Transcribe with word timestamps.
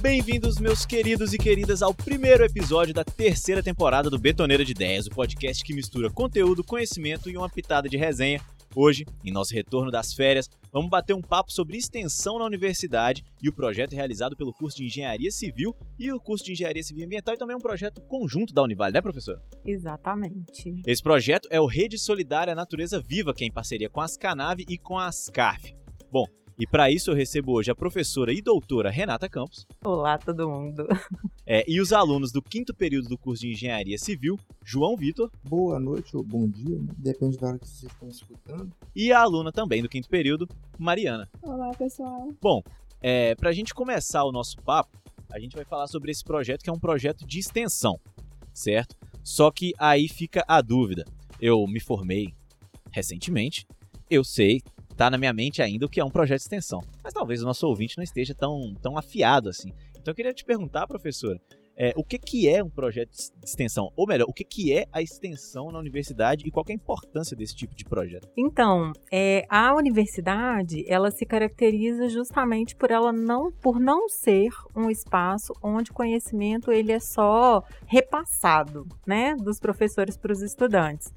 Bem-vindos, 0.00 0.58
meus 0.58 0.86
queridos 0.86 1.34
e 1.34 1.38
queridas, 1.38 1.82
ao 1.82 1.92
primeiro 1.92 2.42
episódio 2.42 2.94
da 2.94 3.04
terceira 3.04 3.62
temporada 3.62 4.08
do 4.08 4.18
Betoneira 4.18 4.64
de 4.64 4.72
Ideias, 4.72 5.06
o 5.06 5.10
podcast 5.10 5.62
que 5.62 5.74
mistura 5.74 6.08
conteúdo, 6.10 6.64
conhecimento 6.64 7.28
e 7.28 7.36
uma 7.36 7.50
pitada 7.50 7.86
de 7.86 7.98
resenha. 7.98 8.40
Hoje, 8.74 9.04
em 9.22 9.30
nosso 9.30 9.52
retorno 9.52 9.90
das 9.90 10.14
férias, 10.14 10.48
vamos 10.72 10.88
bater 10.88 11.12
um 11.12 11.20
papo 11.20 11.52
sobre 11.52 11.76
extensão 11.76 12.38
na 12.38 12.46
universidade 12.46 13.22
e 13.42 13.50
o 13.50 13.52
projeto 13.52 13.92
realizado 13.92 14.34
pelo 14.34 14.54
curso 14.54 14.78
de 14.78 14.86
Engenharia 14.86 15.30
Civil 15.30 15.76
e 15.98 16.10
o 16.10 16.18
curso 16.18 16.46
de 16.46 16.52
Engenharia 16.52 16.82
Civil 16.82 17.02
e 17.02 17.04
Ambiental 17.04 17.34
e 17.34 17.38
também 17.38 17.54
um 17.54 17.60
projeto 17.60 18.00
conjunto 18.00 18.54
da 18.54 18.62
Univale, 18.62 18.94
né, 18.94 19.02
professor? 19.02 19.38
Exatamente. 19.66 20.80
Esse 20.86 21.02
projeto 21.02 21.46
é 21.50 21.60
o 21.60 21.66
Rede 21.66 21.98
Solidária 21.98 22.54
Natureza 22.54 23.02
Viva, 23.06 23.34
que 23.34 23.44
é 23.44 23.48
em 23.48 23.52
parceria 23.52 23.90
com 23.90 24.00
a 24.00 24.04
Ascanave 24.04 24.64
e 24.66 24.78
com 24.78 24.98
a 24.98 25.08
Ascarf. 25.08 25.74
Bom, 26.10 26.24
e 26.60 26.66
para 26.66 26.90
isso 26.90 27.10
eu 27.10 27.14
recebo 27.14 27.52
hoje 27.52 27.70
a 27.70 27.74
professora 27.74 28.34
e 28.34 28.42
doutora 28.42 28.90
Renata 28.90 29.30
Campos. 29.30 29.66
Olá, 29.82 30.18
todo 30.18 30.46
mundo. 30.46 30.86
É, 31.46 31.64
e 31.66 31.80
os 31.80 31.92
alunos 31.92 32.30
do 32.30 32.40
quinto 32.40 32.72
período 32.72 33.08
do 33.08 33.18
curso 33.18 33.40
de 33.42 33.50
Engenharia 33.50 33.98
Civil, 33.98 34.38
João 34.62 34.94
Vitor. 34.94 35.28
Boa 35.42 35.80
noite 35.80 36.16
ou 36.16 36.22
bom 36.22 36.46
dia, 36.46 36.78
né? 36.78 36.92
depende 36.96 37.38
da 37.38 37.48
hora 37.48 37.58
que 37.58 37.66
vocês 37.66 37.90
estão 37.90 38.08
escutando. 38.08 38.70
E 38.94 39.10
a 39.10 39.20
aluna 39.20 39.50
também 39.50 39.82
do 39.82 39.88
quinto 39.88 40.08
período, 40.08 40.46
Mariana. 40.78 41.28
Olá, 41.42 41.70
pessoal. 41.70 42.28
Bom, 42.40 42.62
é, 43.00 43.34
para 43.34 43.48
a 43.48 43.52
gente 43.52 43.74
começar 43.74 44.22
o 44.22 44.30
nosso 44.30 44.58
papo, 44.58 44.96
a 45.32 45.40
gente 45.40 45.56
vai 45.56 45.64
falar 45.64 45.88
sobre 45.88 46.12
esse 46.12 46.22
projeto 46.22 46.62
que 46.62 46.70
é 46.70 46.72
um 46.72 46.78
projeto 46.78 47.26
de 47.26 47.38
extensão, 47.38 47.98
certo? 48.52 48.94
Só 49.24 49.50
que 49.50 49.72
aí 49.78 50.08
fica 50.08 50.44
a 50.46 50.60
dúvida. 50.60 51.04
Eu 51.40 51.66
me 51.66 51.80
formei 51.80 52.34
recentemente, 52.92 53.66
eu 54.08 54.22
sei 54.22 54.60
tá 55.00 55.08
na 55.08 55.16
minha 55.16 55.32
mente 55.32 55.62
ainda 55.62 55.86
o 55.86 55.88
que 55.88 55.98
é 55.98 56.04
um 56.04 56.10
projeto 56.10 56.40
de 56.40 56.42
extensão. 56.42 56.82
Mas 57.02 57.14
talvez 57.14 57.42
o 57.42 57.46
nosso 57.46 57.66
ouvinte 57.66 57.96
não 57.96 58.04
esteja 58.04 58.34
tão, 58.34 58.74
tão 58.82 58.98
afiado 58.98 59.48
assim. 59.48 59.72
Então 59.92 60.12
eu 60.12 60.14
queria 60.14 60.34
te 60.34 60.44
perguntar, 60.44 60.86
professora, 60.86 61.40
é, 61.74 61.94
o 61.96 62.04
que, 62.04 62.18
que 62.18 62.46
é 62.46 62.62
um 62.62 62.68
projeto 62.68 63.08
de 63.08 63.46
extensão? 63.46 63.90
Ou 63.96 64.06
melhor, 64.06 64.26
o 64.28 64.32
que, 64.34 64.44
que 64.44 64.76
é 64.76 64.84
a 64.92 65.00
extensão 65.00 65.72
na 65.72 65.78
universidade 65.78 66.46
e 66.46 66.50
qual 66.50 66.66
é 66.68 66.72
a 66.72 66.74
importância 66.74 67.34
desse 67.34 67.56
tipo 67.56 67.74
de 67.74 67.82
projeto? 67.86 68.28
Então, 68.36 68.92
é, 69.10 69.46
a 69.48 69.74
universidade, 69.74 70.84
ela 70.86 71.10
se 71.10 71.24
caracteriza 71.24 72.06
justamente 72.06 72.76
por 72.76 72.90
ela 72.90 73.10
não, 73.10 73.50
por 73.50 73.80
não 73.80 74.06
ser 74.06 74.50
um 74.76 74.90
espaço 74.90 75.54
onde 75.62 75.92
o 75.92 75.94
conhecimento 75.94 76.70
ele 76.70 76.92
é 76.92 77.00
só 77.00 77.62
repassado, 77.86 78.86
né, 79.06 79.34
dos 79.36 79.58
professores 79.58 80.18
para 80.18 80.32
os 80.32 80.42
estudantes 80.42 81.10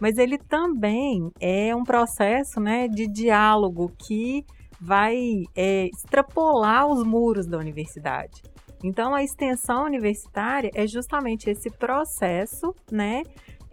mas 0.00 0.18
ele 0.18 0.38
também 0.38 1.30
é 1.40 1.74
um 1.74 1.84
processo 1.84 2.60
né, 2.60 2.88
de 2.88 3.06
diálogo 3.06 3.92
que 3.98 4.44
vai 4.80 5.44
é, 5.56 5.86
extrapolar 5.86 6.86
os 6.86 7.02
muros 7.04 7.46
da 7.46 7.58
universidade. 7.58 8.42
Então, 8.82 9.14
a 9.14 9.24
extensão 9.24 9.84
universitária 9.84 10.70
é 10.72 10.86
justamente 10.86 11.50
esse 11.50 11.68
processo, 11.68 12.74
né, 12.90 13.22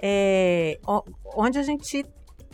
é, 0.01 0.79
onde 1.35 1.59
a 1.59 1.63
gente, 1.63 2.03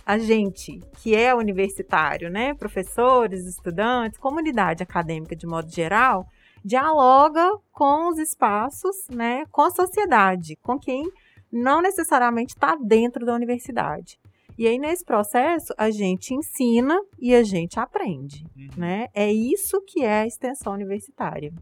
a 0.05 0.17
gente 0.17 0.81
que 0.97 1.15
é 1.15 1.33
universitário, 1.33 2.29
né, 2.29 2.53
professores, 2.53 3.45
estudantes, 3.45 4.19
comunidade 4.19 4.83
acadêmica 4.83 5.35
de 5.35 5.47
modo 5.47 5.73
geral, 5.73 6.25
dialoga 6.63 7.49
com 7.71 8.09
os 8.09 8.19
espaços, 8.19 9.07
né, 9.09 9.45
com 9.49 9.61
a 9.61 9.71
sociedade, 9.71 10.57
com 10.61 10.77
quem 10.77 11.09
não 11.51 11.81
necessariamente 11.81 12.53
está 12.53 12.75
dentro 12.75 13.25
da 13.25 13.33
universidade. 13.33 14.19
E 14.57 14.67
aí, 14.67 14.77
nesse 14.77 15.03
processo, 15.03 15.73
a 15.77 15.89
gente 15.89 16.33
ensina 16.33 16.99
e 17.19 17.33
a 17.33 17.43
gente 17.43 17.79
aprende, 17.79 18.45
uhum. 18.55 18.67
né? 18.77 19.07
É 19.13 19.31
isso 19.31 19.81
que 19.81 20.03
é 20.03 20.21
a 20.21 20.27
extensão 20.27 20.73
universitária. 20.73 21.53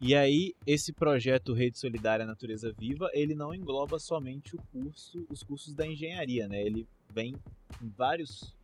E 0.00 0.14
aí, 0.14 0.54
esse 0.66 0.94
projeto 0.94 1.52
Rede 1.52 1.78
Solidária 1.78 2.24
Natureza 2.24 2.72
Viva, 2.72 3.10
ele 3.12 3.34
não 3.34 3.54
engloba 3.54 3.98
somente 3.98 4.56
o 4.56 4.62
curso, 4.72 5.26
os 5.28 5.42
cursos 5.42 5.74
da 5.74 5.86
engenharia, 5.86 6.48
né? 6.48 6.62
Ele 6.62 6.88
vem 7.12 7.34
em 7.82 7.88
vários 7.90 8.56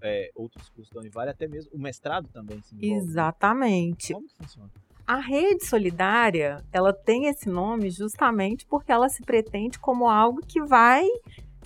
é, 0.00 0.30
outros 0.34 0.68
cursos 0.68 0.94
da 0.94 1.00
Univale, 1.00 1.30
até 1.30 1.48
mesmo 1.48 1.72
o 1.74 1.78
mestrado 1.78 2.28
também 2.28 2.62
se 2.62 2.76
envolve. 2.76 2.94
Exatamente. 2.94 4.12
Como 4.12 4.28
que 4.28 4.34
funciona? 4.36 4.70
A 5.06 5.16
rede 5.16 5.66
solidária, 5.66 6.64
ela 6.72 6.92
tem 6.92 7.26
esse 7.26 7.48
nome 7.48 7.90
justamente 7.90 8.64
porque 8.66 8.90
ela 8.90 9.08
se 9.08 9.22
pretende 9.22 9.78
como 9.78 10.08
algo 10.08 10.40
que 10.46 10.62
vai 10.62 11.06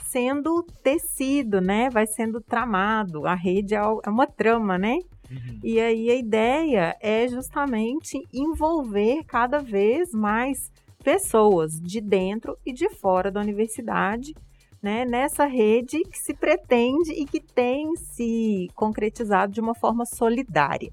sendo 0.04 0.64
tecido, 0.82 1.60
né? 1.60 1.88
Vai 1.90 2.06
sendo 2.06 2.40
tramado. 2.40 3.26
A 3.26 3.34
rede 3.34 3.74
é, 3.74 3.78
é 3.78 4.10
uma 4.10 4.26
trama, 4.26 4.76
né? 4.76 4.98
Uhum. 5.30 5.60
E 5.62 5.78
aí 5.78 6.10
a 6.10 6.14
ideia 6.14 6.96
é 7.00 7.28
justamente 7.28 8.20
envolver 8.32 9.22
cada 9.24 9.58
vez 9.58 10.12
mais 10.12 10.72
pessoas 11.04 11.80
de 11.80 12.00
dentro 12.00 12.58
e 12.66 12.72
de 12.72 12.88
fora 12.88 13.30
da 13.30 13.40
universidade, 13.40 14.34
né? 14.82 15.04
Nessa 15.04 15.44
rede 15.44 16.00
que 16.00 16.18
se 16.18 16.34
pretende 16.34 17.12
e 17.12 17.24
que 17.24 17.40
tem 17.40 17.94
se 17.96 18.68
concretizado 18.74 19.52
de 19.52 19.60
uma 19.60 19.74
forma 19.74 20.04
solidária. 20.04 20.92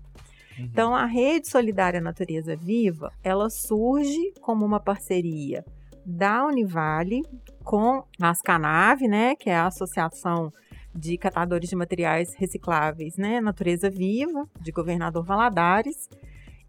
Uhum. 0.58 0.66
Então, 0.66 0.96
a 0.96 1.06
Rede 1.06 1.48
Solidária 1.48 2.02
Natureza 2.02 2.56
Viva, 2.56 3.12
ela 3.24 3.50
surge 3.50 4.34
como 4.42 4.66
uma 4.66 4.80
parceria 4.80 5.64
da 6.06 6.46
Univale 6.46 7.24
com 7.64 8.04
a 8.22 8.30
Ascanave, 8.30 9.08
né, 9.08 9.36
que 9.36 9.50
é 9.50 9.56
a 9.56 9.68
Associação 9.68 10.52
de 10.94 11.18
Catadores 11.18 11.70
de 11.70 11.76
Materiais 11.76 12.34
Recicláveis, 12.38 13.18
né, 13.18 13.42
Natureza 13.42 13.90
Viva, 13.90 14.48
de 14.62 14.72
Governador 14.72 15.24
Valadares. 15.24 16.08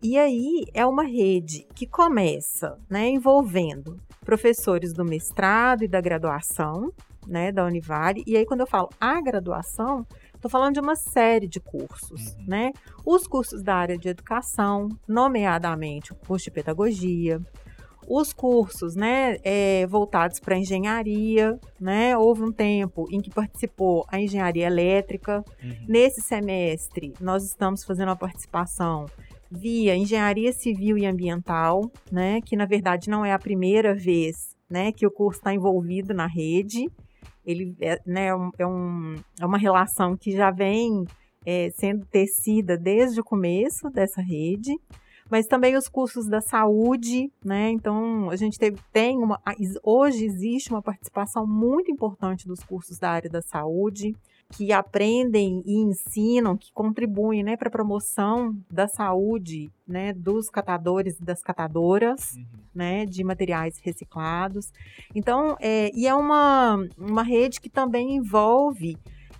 E 0.03 0.19
aí 0.19 0.65
é 0.75 0.85
uma 0.85 1.05
rede 1.05 1.67
que 1.75 1.87
começa, 1.87 2.79
né, 2.91 3.09
envolvendo 3.09 4.01
professores 4.25 4.93
do 4.93 5.05
mestrado 5.05 5.85
e 5.85 5.89
da 5.89 6.01
graduação, 6.01 6.93
né, 7.27 7.53
da 7.53 7.65
Univale. 7.65 8.25
E 8.27 8.37
aí 8.37 8.45
quando 8.45 8.61
eu 8.61 8.67
falo 8.67 8.89
a 9.01 9.21
graduação, 9.21 10.07
Estou 10.47 10.61
falando 10.61 10.75
de 10.75 10.81
uma 10.81 10.95
série 10.95 11.49
de 11.49 11.59
cursos, 11.59 12.37
uhum. 12.37 12.45
né? 12.47 12.73
Os 13.05 13.27
cursos 13.27 13.65
da 13.65 13.75
área 13.75 13.99
de 13.99 14.09
educação, 14.09 14.89
nomeadamente 15.09 16.13
o 16.13 16.15
curso 16.15 16.45
de 16.45 16.53
pedagogia, 16.53 17.41
os 18.09 18.33
cursos, 18.33 18.95
né, 18.95 19.39
é, 19.43 19.85
voltados 19.89 20.39
para 20.39 20.57
engenharia, 20.57 21.59
né? 21.81 22.17
Houve 22.17 22.45
um 22.45 22.53
tempo 22.53 23.09
em 23.11 23.21
que 23.21 23.29
participou 23.29 24.07
a 24.07 24.21
engenharia 24.21 24.69
elétrica. 24.69 25.45
Uhum. 25.61 25.87
Nesse 25.89 26.21
semestre, 26.21 27.13
nós 27.21 27.45
estamos 27.45 27.83
fazendo 27.83 28.11
uma 28.11 28.17
participação 28.17 29.07
via 29.51 29.97
engenharia 29.97 30.53
civil 30.53 30.97
e 30.97 31.07
ambiental, 31.07 31.91
né? 32.09 32.41
Que 32.41 32.55
na 32.55 32.67
verdade 32.67 33.11
não 33.11 33.25
é 33.25 33.33
a 33.33 33.39
primeira 33.39 33.97
vez, 33.97 34.55
né, 34.71 34.93
que 34.93 35.05
o 35.07 35.11
curso 35.11 35.41
está 35.41 35.53
envolvido 35.53 36.15
na 36.15 36.29
rede 36.29 36.89
ele 37.47 37.77
é, 37.81 38.01
né, 38.05 38.27
é, 38.59 38.67
um, 38.67 39.15
é 39.41 39.47
uma 39.47 39.57
relação 39.57 40.17
que 40.17 40.33
já 40.33 40.51
vem 40.51 41.05
é, 41.47 41.71
sendo 41.71 42.05
tecida 42.07 42.77
desde 42.77 43.21
o 43.21 43.25
começo 43.25 43.89
dessa 43.89 44.21
rede, 44.21 44.77
mas 45.31 45.47
também 45.47 45.77
os 45.77 45.89
cursos 45.89 46.29
da 46.29 46.41
saúde, 46.41 47.31
né? 47.45 47.71
Então 47.71 48.31
a 48.31 48.37
gente 48.37 48.59
teve, 48.59 48.79
tem 48.93 49.19
uma, 49.19 49.41
hoje 49.83 50.25
existe 50.25 50.71
uma 50.71 50.83
participação 50.83 51.47
muito 51.47 51.91
importante 51.91 52.47
dos 52.47 52.63
cursos 52.63 52.99
da 52.99 53.11
área 53.11 53.31
da 53.31 53.43
saúde 53.43 54.15
que 54.53 54.73
aprendem 54.73 55.63
e 55.67 55.75
ensinam, 55.75 56.57
que 56.57 56.73
contribuem 56.73 57.43
né, 57.43 57.57
para 57.57 57.69
a 57.69 57.73
promoção 57.73 58.57
da 58.71 58.87
saúde 58.87 59.71
né, 59.87 60.13
dos 60.13 60.49
catadores 60.49 61.19
e 61.19 61.25
das 61.25 61.43
catadoras 61.43 62.35
uhum. 62.37 62.45
né, 62.75 63.07
de 63.07 63.25
materiais 63.25 63.79
reciclados. 63.83 64.73
Então, 65.15 65.57
é, 65.61 65.91
e 65.95 66.07
é 66.07 66.15
uma, 66.15 66.77
uma 66.97 67.23
rede 67.23 67.61
que 67.61 67.69
também 67.69 68.17
envolve 68.17 68.97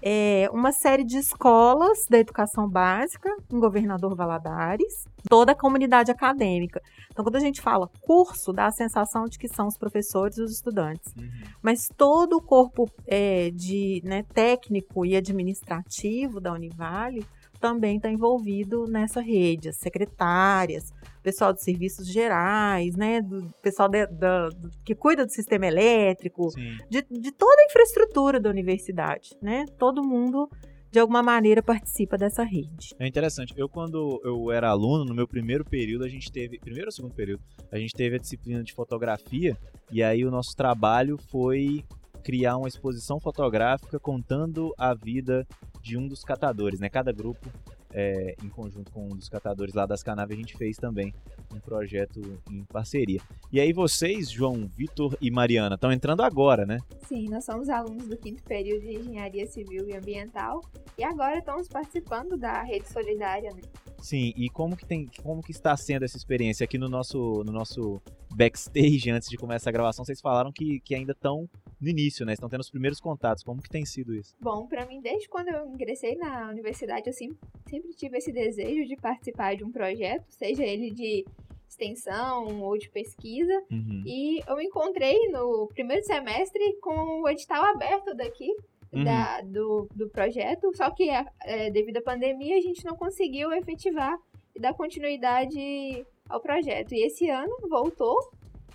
é, 0.09 0.49
uma 0.53 0.71
série 0.71 1.03
de 1.03 1.19
escolas 1.19 2.07
da 2.09 2.17
educação 2.17 2.71
básica 2.71 3.29
em 3.53 3.59
Governador 3.59 4.15
Valadares, 4.15 5.05
toda 5.29 5.51
a 5.51 5.55
comunidade 5.57 6.13
acadêmica. 6.13 6.81
Então, 7.11 7.25
quando 7.25 7.35
a 7.35 7.41
gente 7.41 7.61
fala 7.61 7.91
curso, 8.03 8.53
dá 8.53 8.67
a 8.67 8.71
sensação 8.71 9.25
de 9.25 9.37
que 9.37 9.49
são 9.49 9.67
os 9.67 9.77
professores 9.77 10.39
e 10.39 10.43
os 10.43 10.53
estudantes. 10.53 11.13
Uhum. 11.17 11.29
Mas 11.61 11.89
todo 11.97 12.37
o 12.37 12.41
corpo 12.41 12.89
é, 13.05 13.51
de 13.51 14.01
né, 14.05 14.23
técnico 14.33 15.05
e 15.05 15.17
administrativo 15.17 16.41
da 16.41 16.53
Univale 16.53 17.27
também 17.59 17.97
está 17.97 18.11
envolvido 18.11 18.85
nessa 18.87 19.21
rede, 19.21 19.69
as 19.69 19.77
secretárias, 19.77 20.93
pessoal 21.23 21.53
de 21.53 21.63
serviços 21.63 22.07
gerais, 22.07 22.95
né, 22.95 23.21
do 23.21 23.53
pessoal 23.63 23.89
de, 23.89 24.07
da, 24.07 24.49
do, 24.49 24.71
que 24.85 24.95
cuida 24.95 25.27
do 25.27 25.33
sistema 25.33 25.67
elétrico, 25.67 26.49
de, 26.89 27.03
de, 27.11 27.33
toda 27.33 27.61
a 27.61 27.65
infraestrutura 27.65 28.39
da 28.39 28.49
universidade, 28.49 29.37
né? 29.43 29.65
Todo 29.79 30.05
mundo 30.05 30.49
de 30.91 31.01
alguma 31.01 31.23
maneira 31.23 31.63
participa 31.63 32.17
dessa 32.17 32.43
rede. 32.43 32.95
É 32.99 33.07
interessante. 33.07 33.53
Eu 33.57 33.69
quando 33.69 34.21
eu 34.25 34.51
era 34.51 34.71
aluno, 34.71 35.05
no 35.05 35.15
meu 35.15 35.27
primeiro 35.27 35.65
período, 35.65 36.05
a 36.05 36.09
gente 36.09 36.31
teve, 36.31 36.59
primeiro 36.59 36.87
ou 36.87 36.93
segundo 36.93 37.13
período, 37.13 37.43
a 37.71 37.79
gente 37.79 37.93
teve 37.93 38.17
a 38.17 38.19
disciplina 38.19 38.63
de 38.63 38.73
fotografia 38.73 39.57
e 39.91 40.03
aí 40.03 40.25
o 40.25 40.31
nosso 40.31 40.57
trabalho 40.57 41.19
foi 41.31 41.85
criar 42.23 42.57
uma 42.57 42.67
exposição 42.67 43.21
fotográfica 43.21 44.01
contando 44.01 44.75
a 44.79 44.95
vida 44.95 45.47
de 45.87 45.97
um 45.97 46.09
dos 46.09 46.25
catadores, 46.25 46.81
né? 46.81 46.89
Cada 46.89 47.13
grupo 47.13 47.49
é, 47.93 48.35
em 48.43 48.49
conjunto 48.49 48.91
com 48.91 49.07
um 49.07 49.17
dos 49.17 49.29
catadores 49.29 49.73
lá 49.73 49.87
das 49.87 50.03
Canaves, 50.03 50.37
a 50.37 50.41
gente 50.41 50.57
fez 50.57 50.77
também 50.77 51.15
um 51.55 51.61
projeto 51.61 52.21
em 52.51 52.65
parceria. 52.65 53.21
E 53.53 53.61
aí 53.61 53.73
vocês, 53.73 54.29
João, 54.29 54.67
Vitor 54.67 55.17
e 55.21 55.31
Mariana, 55.31 55.77
estão 55.77 55.93
entrando 55.93 56.23
agora, 56.23 56.67
né? 56.67 56.81
Sim, 57.07 57.29
nós 57.31 57.45
somos 57.45 57.69
alunos 57.69 58.09
do 58.09 58.17
quinto 58.17 58.43
período 58.43 58.83
de 58.83 58.99
Engenharia 58.99 59.47
Civil 59.47 59.89
e 59.89 59.97
Ambiental 59.97 60.61
e 60.99 61.05
agora 61.05 61.39
estamos 61.39 61.69
participando 61.69 62.37
da 62.37 62.63
Rede 62.63 62.89
Solidária, 62.89 63.51
né? 63.55 63.63
Sim, 64.03 64.33
e 64.37 64.51
como 64.51 64.77
que 64.77 64.85
tem, 64.85 65.09
como 65.23 65.41
que 65.41 65.53
está 65.53 65.77
sendo 65.77 66.05
essa 66.05 66.17
experiência 66.17 66.65
aqui 66.65 66.77
no 66.77 66.89
nosso, 66.89 67.43
no 67.45 67.53
nosso 67.53 68.03
backstage 68.35 69.09
antes 69.11 69.29
de 69.29 69.37
começar 69.37 69.71
a 69.71 69.73
gravação? 69.73 70.05
Vocês 70.05 70.21
falaram 70.21 70.53
que, 70.53 70.81
que 70.81 70.95
ainda 70.95 71.13
estão 71.13 71.49
no 71.81 71.89
início, 71.89 72.25
né? 72.25 72.33
Estão 72.33 72.49
tendo 72.49 72.61
os 72.61 72.71
primeiros 72.71 73.01
contatos. 73.01 73.45
Como 73.45 73.63
que 73.63 73.69
tem 73.69 73.85
sido 73.85 74.15
isso? 74.15 74.35
Bom, 74.41 74.67
para 74.67 74.87
mim, 74.87 75.01
desde 75.01 75.29
quando 75.29 75.49
eu 75.49 75.67
ingressei 75.67 76.17
na 76.17 76.49
universidade, 76.49 77.07
eu 77.07 77.13
sempre, 77.13 77.39
sempre 77.69 77.91
tive 77.95 78.19
esse 78.19 78.33
desejo 78.33 78.87
de 78.87 78.97
participar 78.97 79.57
de 79.57 79.65
um 79.65 79.71
projeto, 79.71 80.25
seja 80.31 80.65
ele 80.65 80.91
de 80.91 81.25
extensão 81.69 82.63
ou 82.63 82.79
de 82.79 82.89
pesquisa. 82.91 83.55
Uhum. 83.71 84.03
E 84.07 84.41
eu 84.47 84.57
me 84.57 84.65
encontrei 84.65 85.17
no 85.31 85.69
primeiro 85.69 86.03
semestre 86.05 86.79
com 86.81 87.23
o 87.23 87.29
edital 87.29 87.65
aberto 87.65 88.15
daqui. 88.15 88.51
Uhum. 88.93 89.03
Da, 89.03 89.41
do, 89.43 89.89
do 89.95 90.09
projeto, 90.09 90.71
só 90.75 90.89
que 90.91 91.11
é, 91.11 91.71
devido 91.71 91.97
à 91.97 92.03
pandemia 92.03 92.57
a 92.57 92.61
gente 92.61 92.85
não 92.85 92.97
conseguiu 92.97 93.53
efetivar 93.53 94.17
e 94.55 94.61
dar 94.61 94.73
continuidade 94.75 96.07
ao 96.29 96.41
projeto. 96.41 96.95
E 96.95 97.05
esse 97.05 97.29
ano 97.29 97.53
voltou 97.69 98.17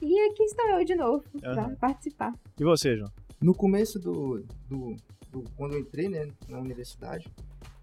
e 0.01 0.19
aqui 0.31 0.43
estou 0.43 0.65
eu 0.69 0.83
de 0.85 0.95
novo 0.95 1.23
para 1.39 1.63
Aham. 1.65 1.75
participar. 1.75 2.33
E 2.59 2.63
você, 2.63 2.95
João? 2.97 3.11
No 3.41 3.53
começo 3.55 3.99
do, 3.99 4.43
do, 4.69 4.95
do- 5.31 5.43
Quando 5.57 5.73
eu 5.73 5.79
entrei 5.79 6.09
né, 6.09 6.27
na 6.47 6.59
universidade, 6.59 7.27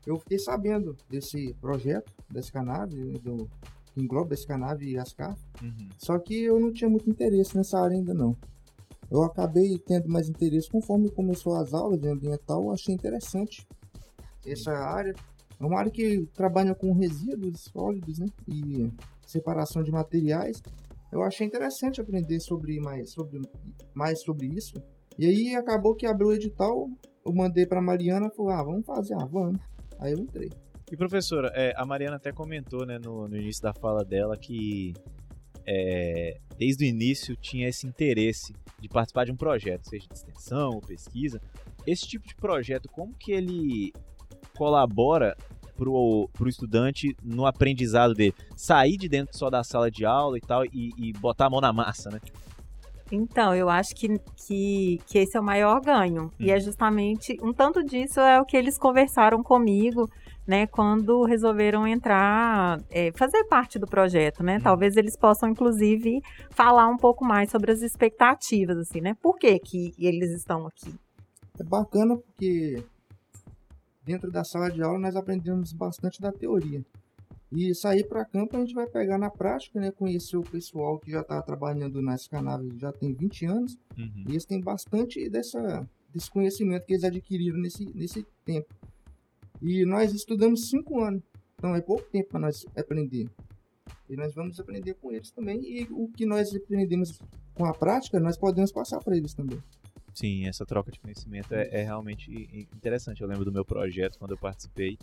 eu 0.07 0.19
fiquei 0.19 0.39
sabendo 0.39 0.97
desse 1.11 1.55
projeto, 1.61 2.13
desse 2.31 2.53
canave, 2.53 2.97
né, 2.97 3.19
do, 3.23 3.49
que 3.93 4.01
engloba 4.01 4.35
esse 4.35 4.47
canave 4.47 4.91
e 4.91 4.99
as. 4.99 5.15
Uhum. 5.63 5.89
Só 5.99 6.19
que 6.19 6.43
eu 6.45 6.59
não 6.61 6.73
tinha 6.73 6.89
muito 6.89 7.09
interesse 7.11 7.57
nessa 7.57 7.79
área 7.81 7.97
ainda 7.97 8.15
não. 8.15 8.37
Eu 9.11 9.23
acabei 9.23 9.79
tendo 9.79 10.09
mais 10.09 10.29
interesse 10.29 10.69
conforme 10.71 11.11
começou 11.11 11.57
as 11.57 11.73
aulas 11.73 11.99
de 12.01 12.09
ambiental, 12.09 12.63
eu 12.65 12.73
achei 12.73 12.95
interessante 12.95 13.67
essa 14.47 14.71
área. 14.73 15.15
É 15.59 15.65
uma 15.65 15.79
área 15.79 15.91
que 15.91 16.27
trabalha 16.35 16.75
com 16.75 16.93
resíduos 16.93 17.63
sólidos, 17.73 18.19
né? 18.19 18.27
E 18.47 18.89
separação 19.27 19.83
de 19.83 19.91
materiais. 19.91 20.63
Eu 21.11 21.23
achei 21.23 21.47
interessante 21.47 22.01
aprender 22.01 22.41
sobre 22.41 22.79
mais 22.81 23.13
sobre, 23.13 23.41
mais 23.95 24.21
sobre 24.21 24.47
isso. 24.47 24.75
E 25.19 25.27
aí 25.27 25.55
acabou 25.55 25.95
que 25.95 26.07
abriu 26.07 26.29
o 26.29 26.33
edital, 26.33 26.89
eu 27.25 27.33
mandei 27.33 27.67
para 27.67 27.81
Mariana, 27.81 28.31
falou: 28.31 28.53
"Ah, 28.53 28.63
vamos 28.63 28.87
fazer, 28.87 29.15
ah, 29.15 29.27
vamos". 29.27 29.61
Aí 29.99 30.13
eu 30.13 30.19
entrei. 30.19 30.51
E 30.91 30.97
professora, 30.97 31.53
é, 31.55 31.73
a 31.77 31.85
Mariana 31.85 32.17
até 32.17 32.33
comentou 32.33 32.87
né, 32.87 32.99
no, 32.99 33.29
no 33.29 33.37
início 33.37 33.63
da 33.63 33.75
fala 33.75 34.05
dela 34.05 34.37
que 34.37 34.95
é, 35.67 36.39
desde 36.57 36.85
o 36.85 36.89
início 36.89 37.37
tinha 37.37 37.69
esse 37.69 37.87
interesse 37.87 38.55
de 38.81 38.89
participar 38.89 39.25
de 39.25 39.33
um 39.33 39.37
projeto, 39.37 39.87
seja 39.87 40.07
de 40.09 40.15
extensão 40.15 40.71
ou 40.71 40.81
pesquisa. 40.81 41.41
Esse 41.87 42.07
tipo 42.07 42.27
de 42.27 42.35
projeto, 42.35 42.89
como 42.89 43.13
que 43.15 43.33
ele 43.33 43.93
colabora 44.57 45.37
para 45.79 45.89
o 45.89 46.49
estudante 46.49 47.17
no 47.23 47.47
aprendizado 47.47 48.15
dele? 48.15 48.35
Sair 48.57 48.97
de 48.97 49.09
dentro 49.09 49.37
só 49.37 49.49
da 49.49 49.63
sala 49.63 49.91
de 49.91 50.05
aula 50.05 50.37
e 50.37 50.41
tal 50.41 50.65
e, 50.65 50.91
e 50.99 51.13
botar 51.15 51.47
a 51.47 51.51
mão 51.51 51.61
na 51.61 51.73
massa, 51.73 52.11
né? 52.11 52.21
Então, 53.11 53.55
eu 53.55 53.71
acho 53.71 53.95
que, 53.95 54.19
que, 54.37 55.01
que 55.07 55.19
esse 55.19 55.37
é 55.37 55.41
o 55.41 55.45
maior 55.45 55.81
ganho. 55.81 56.31
E 56.39 56.51
é 56.51 56.61
justamente 56.61 57.39
um 57.43 57.53
tanto 57.53 57.83
disso 57.83 58.21
é 58.21 58.41
o 58.41 58.45
que 58.45 58.57
eles 58.57 58.79
conversaram 58.79 59.43
comigo, 59.43 60.11
né, 60.47 60.67
quando 60.67 61.25
resolveram 61.25 61.87
entrar, 61.87 62.81
é, 62.91 63.13
fazer 63.13 63.45
parte 63.45 63.79
do 63.79 63.87
projeto, 63.87 64.43
né? 64.43 64.59
Talvez 64.63 64.97
eles 64.97 65.17
possam, 65.17 65.51
inclusive, 65.51 66.23
falar 66.51 66.89
um 66.89 66.97
pouco 66.97 67.25
mais 67.25 67.51
sobre 67.51 67.71
as 67.71 67.83
expectativas, 67.83 68.79
assim, 68.79 69.01
né? 69.01 69.15
Por 69.23 69.37
que, 69.39 69.59
que 69.59 69.93
eles 69.99 70.31
estão 70.31 70.67
aqui? 70.67 70.95
É 71.61 71.65
bacana 71.65 72.17
porque 72.17 72.83
dentro 74.09 74.31
da 74.31 74.43
sala 74.43 74.71
de 74.71 74.83
aula 74.83 74.99
nós 74.99 75.15
aprendemos 75.15 75.71
bastante 75.75 76.19
da 76.19 76.33
teoria. 76.33 76.83
E 77.53 77.75
sair 77.75 78.05
para 78.09 78.25
campo 78.25 78.57
a 78.57 78.61
gente 78.61 78.75
vai 78.75 78.87
pegar 78.87 79.19
na 79.19 79.29
prática, 79.31 79.79
né? 79.79 79.91
Conhecer 79.91 80.39
o 80.39 80.43
pessoal 80.43 80.99
que 80.99 81.11
já 81.11 81.21
está 81.21 81.41
trabalhando 81.43 82.01
nessa 82.01 82.29
canave 82.29 82.71
já 82.79 82.91
tem 82.91 83.13
20 83.13 83.47
anos. 83.47 83.79
Uhum. 83.99 84.25
E 84.27 84.33
eles 84.33 84.47
têm 84.47 84.61
bastante 84.61 85.29
dessa, 85.29 85.87
desse 86.13 86.31
conhecimento 86.31 86.87
que 86.87 86.95
eles 86.95 87.05
adquiriram 87.05 87.59
nesse, 87.59 87.85
nesse 87.95 88.27
tempo. 88.45 88.75
E 89.61 89.85
nós 89.85 90.13
estudamos 90.15 90.71
5 90.71 91.01
anos. 91.03 91.23
Então 91.57 91.75
é 91.75 91.81
pouco 91.81 92.05
tempo 92.11 92.31
para 92.31 92.41
nós 92.41 92.65
aprender. 92.77 93.29
E 94.09 94.17
nós 94.17 94.35
vamos 94.35 94.59
aprender 94.59 94.95
com 94.95 95.13
eles 95.13 95.31
também. 95.31 95.61
E 95.63 95.87
o 95.91 96.09
que 96.09 96.25
nós 96.25 96.55
aprendemos 96.55 97.19
com 97.55 97.67
a 97.67 97.75
prática, 97.75 98.19
nós 98.21 98.39
podemos 98.39 98.73
passar 98.73 99.01
para 99.01 99.17
eles 99.17 99.35
também. 99.35 99.63
Sim, 100.19 100.49
essa 100.49 100.67
troca 100.67 100.91
de 100.91 100.99
conhecimento 100.99 101.55
é, 101.55 101.69
é 101.71 101.85
realmente 101.85 102.29
interessante. 102.75 103.23
Eu 103.23 103.29
lembro 103.29 103.45
do 103.45 103.53
meu 103.53 103.65
projeto 103.65 104.19
quando 104.19 104.33
eu 104.33 104.37
participei, 104.37 104.99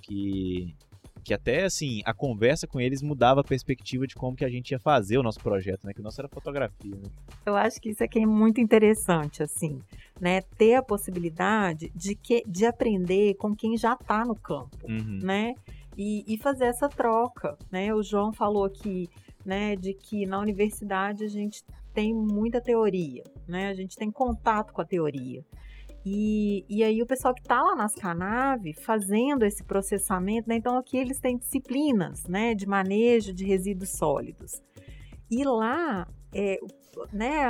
que, 0.00 0.76
que 1.24 1.34
até 1.34 1.64
assim, 1.64 2.02
a 2.04 2.14
conversa 2.14 2.64
com 2.64 2.80
eles 2.80 3.02
mudava 3.02 3.40
a 3.40 3.44
perspectiva 3.44 4.06
de 4.06 4.14
como 4.14 4.36
que 4.36 4.44
a 4.44 4.48
gente 4.48 4.70
ia 4.70 4.78
fazer 4.78 5.18
o 5.18 5.24
nosso 5.24 5.40
projeto, 5.40 5.84
né? 5.84 5.92
Que 5.92 5.98
o 5.98 6.04
nosso 6.04 6.20
era 6.20 6.28
fotografia, 6.28 6.94
né? 6.94 7.10
Eu 7.44 7.56
acho 7.56 7.80
que 7.80 7.88
isso 7.88 8.04
aqui 8.04 8.20
é 8.20 8.26
muito 8.26 8.60
interessante, 8.60 9.42
assim, 9.42 9.80
né? 10.20 10.40
Ter 10.56 10.76
a 10.76 10.82
possibilidade 10.84 11.90
de, 11.92 12.14
que, 12.14 12.44
de 12.46 12.64
aprender 12.64 13.34
com 13.34 13.56
quem 13.56 13.76
já 13.76 13.94
está 13.94 14.24
no 14.24 14.36
campo. 14.36 14.78
Uhum. 14.88 15.18
né? 15.20 15.56
E, 15.98 16.24
e 16.32 16.38
fazer 16.38 16.66
essa 16.66 16.88
troca, 16.88 17.58
né? 17.72 17.92
O 17.92 18.04
João 18.04 18.32
falou 18.32 18.64
aqui, 18.64 19.10
né, 19.44 19.76
de 19.76 19.92
que 19.92 20.26
na 20.26 20.38
universidade 20.38 21.24
a 21.24 21.28
gente 21.28 21.62
tem 21.94 22.12
muita 22.12 22.60
teoria, 22.60 23.22
né? 23.48 23.68
A 23.68 23.74
gente 23.74 23.96
tem 23.96 24.10
contato 24.10 24.72
com 24.72 24.82
a 24.82 24.84
teoria. 24.84 25.44
E, 26.04 26.66
e 26.68 26.84
aí 26.84 27.00
o 27.00 27.06
pessoal 27.06 27.32
que 27.32 27.40
está 27.40 27.62
lá 27.62 27.74
nas 27.74 27.94
Canave 27.94 28.74
fazendo 28.74 29.44
esse 29.44 29.64
processamento, 29.64 30.48
né? 30.48 30.56
Então 30.56 30.76
aqui 30.76 30.98
eles 30.98 31.18
têm 31.18 31.38
disciplinas, 31.38 32.24
né, 32.24 32.54
de 32.54 32.66
manejo 32.66 33.32
de 33.32 33.44
resíduos 33.44 33.92
sólidos. 33.92 34.60
E 35.30 35.42
lá, 35.44 36.06
é, 36.34 36.58
né, 37.10 37.46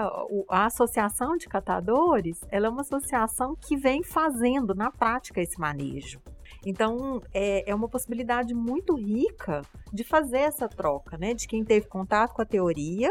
a 0.49 0.67
associação 0.67 1.37
de 1.37 1.49
catadores, 1.49 2.39
ela 2.49 2.69
é 2.69 2.71
uma 2.71 2.83
associação 2.83 3.57
que 3.57 3.77
vem 3.77 4.05
fazendo 4.05 4.73
na 4.75 4.91
prática 4.91 5.41
esse 5.41 5.59
manejo. 5.59 6.21
Então, 6.65 7.21
é, 7.33 7.69
é 7.69 7.75
uma 7.75 7.89
possibilidade 7.89 8.55
muito 8.55 8.95
rica 8.95 9.63
de 9.93 10.05
fazer 10.05 10.39
essa 10.39 10.69
troca, 10.69 11.19
né? 11.19 11.35
De 11.35 11.47
quem 11.47 11.65
teve 11.65 11.87
contato 11.87 12.33
com 12.33 12.43
a 12.43 12.47
teoria, 12.47 13.11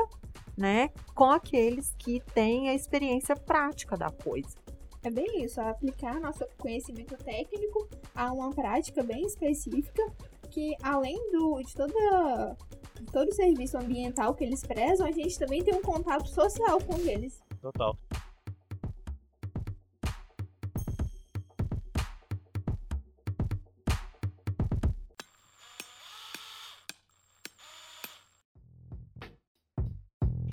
né? 0.57 0.89
Com 1.13 1.31
aqueles 1.31 1.93
que 1.98 2.22
têm 2.33 2.69
a 2.69 2.74
experiência 2.74 3.36
prática 3.36 3.98
da 3.98 4.10
coisa. 4.10 4.55
É 5.03 5.12
bem 5.12 5.43
isso, 5.43 5.60
aplicar 5.60 6.19
nosso 6.19 6.45
conhecimento 6.57 7.17
técnico 7.17 7.89
a 8.15 8.31
uma 8.31 8.51
prática 8.51 9.03
bem 9.03 9.25
específica 9.25 10.01
que 10.50 10.75
além 10.83 11.17
do, 11.31 11.62
de, 11.62 11.74
toda, 11.74 12.55
de 13.00 13.05
todo 13.12 13.27
o 13.27 13.33
serviço 13.33 13.75
ambiental 13.75 14.36
que 14.36 14.43
eles 14.43 14.62
prezam, 14.62 15.07
a 15.07 15.12
gente 15.12 15.38
também 15.38 15.63
tem 15.63 15.74
um 15.74 15.81
contato 15.81 16.27
social 16.29 16.79
com 16.79 16.95
eles. 17.00 17.41
Total. 17.60 17.98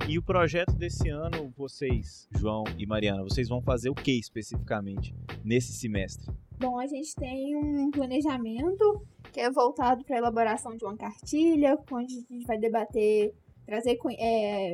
E 0.09 0.17
o 0.17 0.23
projeto 0.23 0.73
desse 0.73 1.09
ano, 1.09 1.53
vocês, 1.55 2.27
João 2.31 2.63
e 2.77 2.85
Mariana, 2.85 3.23
vocês 3.23 3.47
vão 3.47 3.61
fazer 3.61 3.89
o 3.89 3.95
que 3.95 4.11
especificamente 4.19 5.15
nesse 5.43 5.73
semestre? 5.73 6.31
Bom, 6.59 6.79
a 6.79 6.85
gente 6.85 7.15
tem 7.15 7.55
um 7.55 7.89
planejamento 7.91 9.05
que 9.31 9.39
é 9.39 9.49
voltado 9.49 10.03
para 10.03 10.15
a 10.15 10.19
elaboração 10.19 10.75
de 10.75 10.83
uma 10.83 10.97
cartilha, 10.97 11.77
onde 11.91 12.13
a 12.15 12.33
gente 12.33 12.45
vai 12.45 12.57
debater, 12.57 13.33
trazer 13.65 13.97
é, 14.19 14.73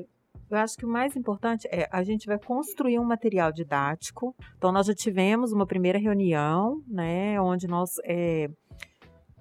Eu 0.50 0.58
acho 0.58 0.76
que 0.76 0.86
o 0.86 0.90
mais 0.90 1.16
importante 1.16 1.68
é 1.72 1.88
a 1.92 2.04
gente 2.04 2.26
vai 2.26 2.40
construir 2.40 2.98
um 2.98 3.06
material 3.06 3.52
didático. 3.52 4.36
Então, 4.58 4.72
nós 4.72 4.88
já 4.88 4.94
tivemos 4.96 5.52
uma 5.52 5.68
primeira 5.68 6.00
reunião, 6.00 6.82
né, 6.88 7.40
onde 7.40 7.68
nós 7.68 7.92
é, 8.06 8.50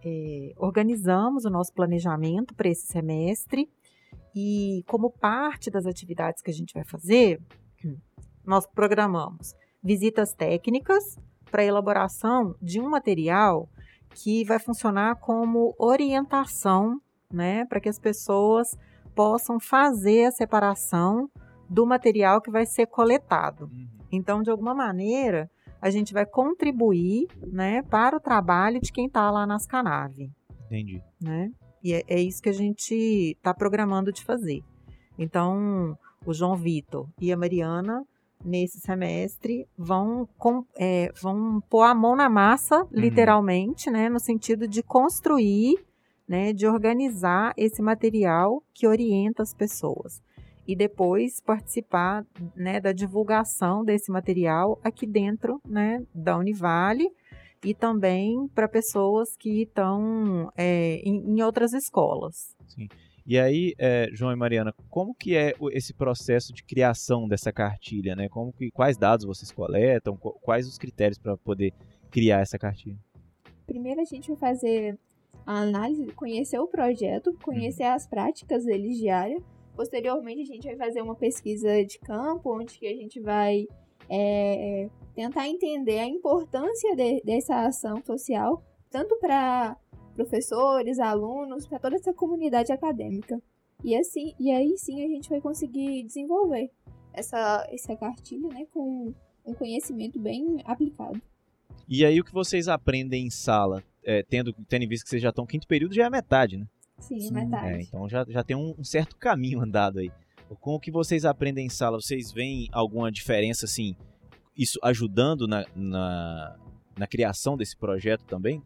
é, 0.05 0.53
organizamos 0.57 1.45
o 1.45 1.51
nosso 1.51 1.73
planejamento 1.73 2.55
para 2.55 2.69
esse 2.69 2.87
semestre. 2.87 3.69
E 4.39 4.85
como 4.87 5.11
parte 5.11 5.71
das 5.71 5.87
atividades 5.87 6.43
que 6.43 6.51
a 6.51 6.55
gente 6.55 6.75
vai 6.75 6.85
fazer, 6.85 7.41
nós 8.45 8.67
programamos 8.67 9.55
visitas 9.83 10.35
técnicas 10.35 11.17
para 11.51 11.65
elaboração 11.65 12.55
de 12.61 12.79
um 12.79 12.91
material 12.91 13.67
que 14.11 14.45
vai 14.45 14.59
funcionar 14.59 15.17
como 15.17 15.75
orientação, 15.79 17.01
né, 17.33 17.65
para 17.65 17.81
que 17.81 17.89
as 17.89 17.99
pessoas 17.99 18.77
possam 19.15 19.59
fazer 19.59 20.27
a 20.27 20.31
separação 20.31 21.31
do 21.67 21.87
material 21.87 22.43
que 22.43 22.51
vai 22.51 22.67
ser 22.67 22.87
coletado. 22.87 23.71
Então, 24.13 24.43
de 24.43 24.51
alguma 24.51 24.75
maneira, 24.75 25.51
a 25.81 25.89
gente 25.89 26.13
vai 26.13 26.27
contribuir 26.27 27.27
né, 27.47 27.83
para 27.83 28.17
o 28.17 28.21
trabalho 28.21 28.81
de 28.81 28.93
quem 28.93 29.07
está 29.07 29.31
lá 29.31 29.47
nas 29.47 29.67
Canave. 29.67 30.31
Entendi. 30.67 31.03
Né? 31.21 31.51
E 31.83 31.95
é, 31.95 32.03
é 32.09 32.21
isso 32.21 32.43
que 32.43 32.49
a 32.49 32.55
gente 32.55 32.95
está 33.37 33.55
programando 33.55 34.13
de 34.13 34.25
fazer. 34.25 34.63
Então, 35.19 35.97
o 36.25 36.33
João 36.35 36.57
Vitor 36.57 37.09
e 37.21 37.33
a 37.33 37.37
Mariana, 37.37 38.05
nesse 38.45 38.81
semestre, 38.81 39.67
vão, 39.77 40.29
com, 40.37 40.65
é, 40.77 41.11
vão 41.21 41.61
pôr 41.71 41.83
a 41.83 41.95
mão 41.95 42.15
na 42.15 42.29
massa, 42.29 42.83
uhum. 42.83 42.89
literalmente, 42.93 43.91
né, 43.91 44.09
no 44.09 44.21
sentido 44.21 44.69
de 44.69 44.83
construir, 44.83 45.77
né, 46.29 46.53
de 46.53 46.67
organizar 46.67 47.55
esse 47.57 47.81
material 47.81 48.63
que 48.75 48.87
orienta 48.87 49.43
as 49.43 49.55
pessoas 49.55 50.21
e 50.67 50.75
depois 50.75 51.41
participar 51.41 52.27
né, 52.55 52.81
da 52.81 52.93
divulgação 52.93 53.85
desse 53.85 54.11
material 54.11 54.79
aqui 54.83 55.07
dentro 55.07 55.61
né, 55.65 56.03
da 56.13 56.37
Univale 56.37 57.09
e 57.65 57.75
também 57.75 58.49
para 58.55 58.69
pessoas 58.69 59.37
que 59.39 59.63
estão 59.63 60.51
é, 60.57 60.97
em, 61.05 61.33
em, 61.33 61.43
outras 61.43 61.73
escolas. 61.73 62.55
Sim. 62.69 62.89
E 63.27 63.39
aí, 63.39 63.75
é, 63.79 64.09
João 64.13 64.33
e 64.33 64.37
Mariana, 64.37 64.73
como 64.89 65.15
que 65.15 65.35
é 65.35 65.53
esse 65.73 65.93
processo 65.93 66.53
de 66.53 66.63
criação 66.63 67.27
dessa 67.27 67.53
cartilha, 67.53 68.15
né? 68.15 68.29
Como 68.29 68.53
que, 68.53 68.71
quais 68.71 68.97
dados 68.97 69.27
vocês 69.27 69.51
coletam, 69.51 70.17
quais 70.17 70.69
os 70.69 70.79
critérios 70.79 71.19
para 71.19 71.37
poder 71.37 71.73
criar 72.11 72.41
essa 72.41 72.57
cartilha? 72.57 72.99
Primeiro 73.67 74.01
a 74.01 74.05
gente 74.05 74.29
vai 74.29 74.37
fazer 74.37 74.97
a 75.45 75.61
análise, 75.61 76.07
conhecer 76.13 76.59
o 76.61 76.69
projeto, 76.69 77.37
conhecer 77.43 77.85
uhum. 77.85 77.95
as 77.95 78.07
práticas 78.07 78.65
deles 78.65 78.97
diárias 78.97 79.43
Posteriormente, 79.77 80.41
a 80.41 80.55
gente 80.55 80.67
vai 80.67 80.77
fazer 80.77 81.03
uma 81.03 81.15
pesquisa 81.15 81.85
de 81.85 81.99
campo, 81.99 82.59
onde 82.59 82.79
que 82.79 82.87
a 82.87 82.97
gente 82.97 83.21
vai 83.21 83.67
é, 84.09 84.89
tentar 85.15 85.49
entender 85.49 85.99
a 85.99 86.07
importância 86.07 86.95
de, 86.95 87.23
dessa 87.23 87.67
ação 87.67 88.03
social, 88.05 88.63
tanto 88.91 89.17
para 89.17 89.77
professores, 90.15 90.99
alunos, 90.99 91.67
para 91.67 91.79
toda 91.79 91.97
essa 91.97 92.13
comunidade 92.13 92.73
acadêmica. 92.73 93.41
E 93.85 93.95
assim, 93.95 94.35
e 94.39 94.51
aí 94.51 94.77
sim 94.79 95.05
a 95.05 95.09
gente 95.09 95.29
vai 95.29 95.41
conseguir 95.41 96.03
desenvolver 96.05 96.71
essa, 97.13 97.67
essa 97.71 97.97
cartilha, 97.97 98.49
né, 98.49 98.67
com 98.73 99.15
um 99.45 99.55
conhecimento 99.55 100.19
bem 100.19 100.63
aplicado. 100.65 101.21
E 101.89 102.05
aí 102.05 102.21
o 102.21 102.25
que 102.25 102.33
vocês 102.33 102.69
aprendem 102.69 103.27
em 103.27 103.31
sala, 103.31 103.83
é, 104.05 104.23
tendo, 104.23 104.53
tendo 104.69 104.83
em 104.83 104.89
vista 104.89 105.05
que 105.05 105.11
vocês 105.11 105.23
já 105.23 105.29
estão 105.29 105.47
quinto 105.47 105.67
período, 105.67 105.95
já 105.95 106.07
é 106.07 106.11
metade, 106.11 106.57
né? 106.57 106.67
Sim, 106.99 107.21
Sim 107.21 107.33
metade. 107.33 107.69
É, 107.69 107.83
então 107.83 108.09
já, 108.09 108.25
já 108.29 108.43
tem 108.43 108.57
um, 108.57 108.75
um, 108.79 108.85
certo 108.85 109.17
caminho 109.17 109.61
andado 109.61 109.99
aí. 109.99 110.11
Com 110.61 110.75
o 110.75 110.81
que 110.81 110.91
vocês 110.91 111.25
aprendem 111.25 111.67
em 111.67 111.71
sala, 111.71 112.01
vocês 112.01 112.33
veem 112.33 112.69
alguma 112.73 113.11
diferença, 113.11 113.67
assim, 113.67 113.97
isso 114.57 114.79
ajudando 114.83 115.47
na, 115.47 115.65
na, 115.75 116.57
na 116.97 117.07
criação 117.07 117.57
desse 117.57 117.77
projeto 117.77 118.25
também? 118.25 118.63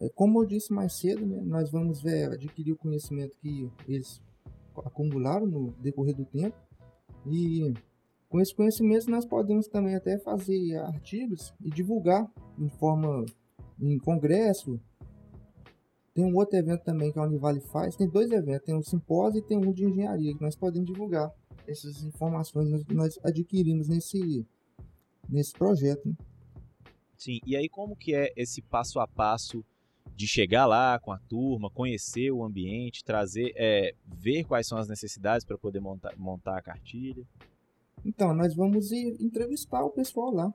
É, 0.00 0.08
como 0.14 0.42
eu 0.42 0.46
disse 0.46 0.72
mais 0.72 0.94
cedo, 0.94 1.26
né, 1.26 1.42
nós 1.44 1.70
vamos 1.70 2.00
ver, 2.00 2.32
adquirir 2.32 2.72
o 2.72 2.76
conhecimento 2.76 3.36
que 3.38 3.70
eles 3.86 4.22
acumularam 4.76 5.46
no 5.46 5.72
decorrer 5.72 6.16
do 6.16 6.24
tempo 6.24 6.56
e 7.26 7.74
com 8.28 8.40
esse 8.40 8.54
conhecimento 8.54 9.10
nós 9.10 9.26
podemos 9.26 9.66
também 9.66 9.94
até 9.94 10.18
fazer 10.18 10.76
artigos 10.78 11.52
e 11.60 11.68
divulgar 11.68 12.30
em 12.58 12.68
forma 12.68 13.26
em 13.78 13.98
congresso 13.98 14.80
tem 16.14 16.24
um 16.24 16.36
outro 16.36 16.56
evento 16.56 16.82
também 16.82 17.12
que 17.12 17.18
a 17.18 17.22
Univale 17.22 17.60
faz. 17.60 17.96
Tem 17.96 18.08
dois 18.08 18.30
eventos, 18.30 18.66
tem 18.66 18.74
um 18.74 18.82
simpósio 18.82 19.38
e 19.38 19.42
tem 19.42 19.56
um 19.56 19.72
de 19.72 19.84
engenharia, 19.84 20.34
que 20.34 20.42
nós 20.42 20.56
podemos 20.56 20.86
divulgar 20.86 21.32
essas 21.66 22.02
informações 22.02 22.82
que 22.84 22.94
nós 22.94 23.18
adquirimos 23.22 23.88
nesse, 23.88 24.44
nesse 25.28 25.52
projeto. 25.52 26.08
Né? 26.08 26.14
Sim, 27.16 27.38
e 27.46 27.56
aí 27.56 27.68
como 27.68 27.94
que 27.94 28.14
é 28.14 28.32
esse 28.36 28.60
passo 28.60 28.98
a 28.98 29.06
passo 29.06 29.64
de 30.16 30.26
chegar 30.26 30.66
lá 30.66 30.98
com 30.98 31.12
a 31.12 31.18
turma, 31.18 31.70
conhecer 31.70 32.30
o 32.32 32.42
ambiente, 32.42 33.04
trazer, 33.04 33.52
é, 33.56 33.94
ver 34.04 34.44
quais 34.44 34.66
são 34.66 34.78
as 34.78 34.88
necessidades 34.88 35.46
para 35.46 35.56
poder 35.56 35.80
montar, 35.80 36.14
montar 36.18 36.58
a 36.58 36.62
cartilha? 36.62 37.24
Então, 38.04 38.34
nós 38.34 38.54
vamos 38.54 38.90
ir 38.90 39.16
entrevistar 39.20 39.84
o 39.84 39.90
pessoal 39.90 40.32
lá. 40.32 40.54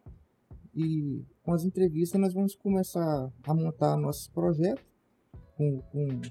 E 0.76 1.24
com 1.44 1.54
as 1.54 1.64
entrevistas 1.64 2.20
nós 2.20 2.34
vamos 2.34 2.54
começar 2.56 3.32
a 3.44 3.54
montar 3.54 3.96
nossos 3.96 4.28
projetos 4.28 4.95
com, 5.58 5.82
com, 5.92 6.22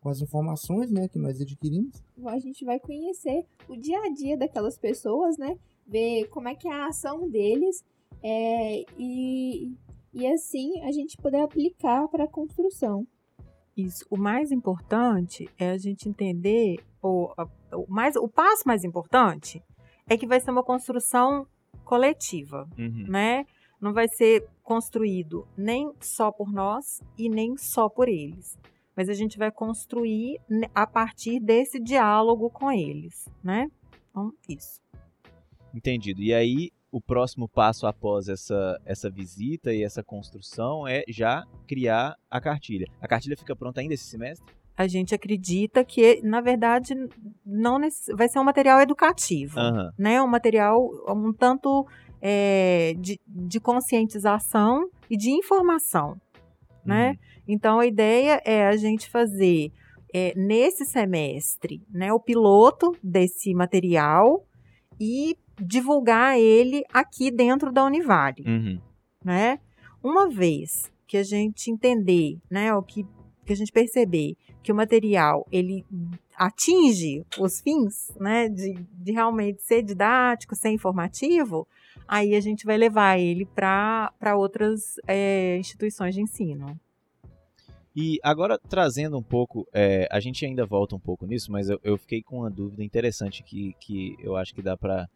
com 0.00 0.08
as 0.08 0.20
informações 0.20 0.90
né, 0.90 1.08
que 1.08 1.18
nós 1.18 1.40
adquirimos. 1.40 2.02
A 2.26 2.38
gente 2.38 2.64
vai 2.64 2.78
conhecer 2.78 3.44
o 3.68 3.76
dia 3.76 3.98
a 4.00 4.12
dia 4.12 4.36
daquelas 4.36 4.78
pessoas, 4.78 5.36
né? 5.38 5.56
Ver 5.86 6.28
como 6.28 6.48
é 6.48 6.54
que 6.54 6.68
é 6.68 6.72
a 6.72 6.86
ação 6.86 7.28
deles 7.28 7.84
é, 8.22 8.84
e, 8.98 9.72
e 10.12 10.26
assim 10.26 10.80
a 10.82 10.92
gente 10.92 11.16
poder 11.16 11.40
aplicar 11.40 12.08
para 12.08 12.24
a 12.24 12.28
construção. 12.28 13.06
Isso. 13.76 14.04
O 14.10 14.16
mais 14.16 14.50
importante 14.50 15.48
é 15.56 15.70
a 15.70 15.78
gente 15.78 16.08
entender 16.08 16.78
o, 17.00 17.32
o, 17.72 17.86
mais, 17.88 18.16
o 18.16 18.28
passo 18.28 18.64
mais 18.66 18.82
importante 18.82 19.62
é 20.08 20.16
que 20.16 20.26
vai 20.26 20.40
ser 20.40 20.50
uma 20.50 20.64
construção 20.64 21.46
coletiva, 21.84 22.68
uhum. 22.76 23.06
né? 23.08 23.46
Não 23.80 23.92
vai 23.92 24.08
ser 24.08 24.46
construído 24.62 25.46
nem 25.56 25.92
só 26.00 26.30
por 26.30 26.52
nós 26.52 27.00
e 27.16 27.28
nem 27.28 27.56
só 27.56 27.88
por 27.88 28.08
eles. 28.08 28.58
Mas 28.96 29.08
a 29.08 29.14
gente 29.14 29.38
vai 29.38 29.50
construir 29.50 30.40
a 30.74 30.86
partir 30.86 31.38
desse 31.38 31.78
diálogo 31.78 32.50
com 32.50 32.70
eles, 32.70 33.28
né? 33.42 33.70
Então, 34.10 34.32
isso. 34.48 34.80
Entendido. 35.72 36.20
E 36.20 36.34
aí, 36.34 36.72
o 36.90 37.00
próximo 37.00 37.48
passo 37.48 37.86
após 37.86 38.28
essa, 38.28 38.80
essa 38.84 39.08
visita 39.08 39.72
e 39.72 39.84
essa 39.84 40.02
construção 40.02 40.86
é 40.86 41.04
já 41.08 41.44
criar 41.66 42.16
a 42.30 42.40
cartilha. 42.40 42.86
A 43.00 43.06
cartilha 43.06 43.36
fica 43.36 43.54
pronta 43.54 43.80
ainda 43.80 43.94
esse 43.94 44.04
semestre? 44.04 44.52
A 44.76 44.86
gente 44.86 45.14
acredita 45.14 45.84
que, 45.84 46.22
na 46.22 46.40
verdade, 46.40 46.94
não 47.44 47.78
vai 48.16 48.28
ser 48.28 48.38
um 48.38 48.44
material 48.44 48.80
educativo, 48.80 49.58
uhum. 49.58 49.90
né? 49.98 50.22
Um 50.22 50.28
material 50.28 50.88
um 51.08 51.32
tanto 51.32 51.84
é, 52.20 52.94
de, 52.98 53.20
de 53.26 53.60
conscientização 53.60 54.88
e 55.08 55.16
de 55.16 55.30
informação, 55.30 56.20
né? 56.84 57.10
Uhum. 57.10 57.16
Então 57.48 57.80
a 57.80 57.86
ideia 57.86 58.42
é 58.44 58.66
a 58.66 58.76
gente 58.76 59.08
fazer 59.08 59.72
é, 60.12 60.32
nesse 60.36 60.84
semestre, 60.84 61.82
né, 61.90 62.12
o 62.12 62.20
piloto 62.20 62.96
desse 63.02 63.54
material 63.54 64.44
e 65.00 65.36
divulgar 65.60 66.38
ele 66.38 66.82
aqui 66.92 67.30
dentro 67.30 67.72
da 67.72 67.84
Univale, 67.84 68.44
uhum. 68.46 68.80
né? 69.24 69.58
Uma 70.02 70.28
vez 70.28 70.90
que 71.06 71.16
a 71.16 71.22
gente 71.22 71.70
entender, 71.70 72.38
né, 72.50 72.72
o 72.74 72.82
que, 72.82 73.04
que 73.44 73.52
a 73.52 73.56
gente 73.56 73.72
perceber 73.72 74.36
que 74.62 74.70
o 74.70 74.74
material 74.74 75.46
ele 75.50 75.84
atinge 76.36 77.24
os 77.38 77.60
fins, 77.60 78.12
né, 78.20 78.48
de, 78.48 78.74
de 78.92 79.12
realmente 79.12 79.62
ser 79.62 79.82
didático, 79.82 80.54
ser 80.54 80.68
informativo, 80.68 81.66
aí 82.08 82.34
a 82.34 82.40
gente 82.40 82.64
vai 82.64 82.78
levar 82.78 83.18
ele 83.18 83.44
para 83.44 84.10
outras 84.34 84.96
é, 85.06 85.58
instituições 85.58 86.14
de 86.14 86.22
ensino. 86.22 86.80
E 87.94 88.18
agora 88.22 88.58
trazendo 88.58 89.18
um 89.18 89.22
pouco, 89.22 89.66
é, 89.72 90.08
a 90.10 90.18
gente 90.18 90.46
ainda 90.46 90.64
volta 90.64 90.96
um 90.96 91.00
pouco 91.00 91.26
nisso, 91.26 91.52
mas 91.52 91.68
eu, 91.68 91.78
eu, 91.82 91.98
fiquei 91.98 92.22
com 92.22 92.38
uma 92.38 92.50
dúvida 92.50 92.82
interessante 92.82 93.42
que, 93.42 93.74
que 93.80 94.16
eu 94.20 94.36
acho 94.36 94.54
que 94.54 94.62
dá 94.62 94.76
para 94.76 95.08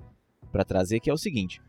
trazer, 0.67 1.01
que 1.01 1.09
é 1.09 1.13
o 1.13 1.19
seguinte: 1.19 1.63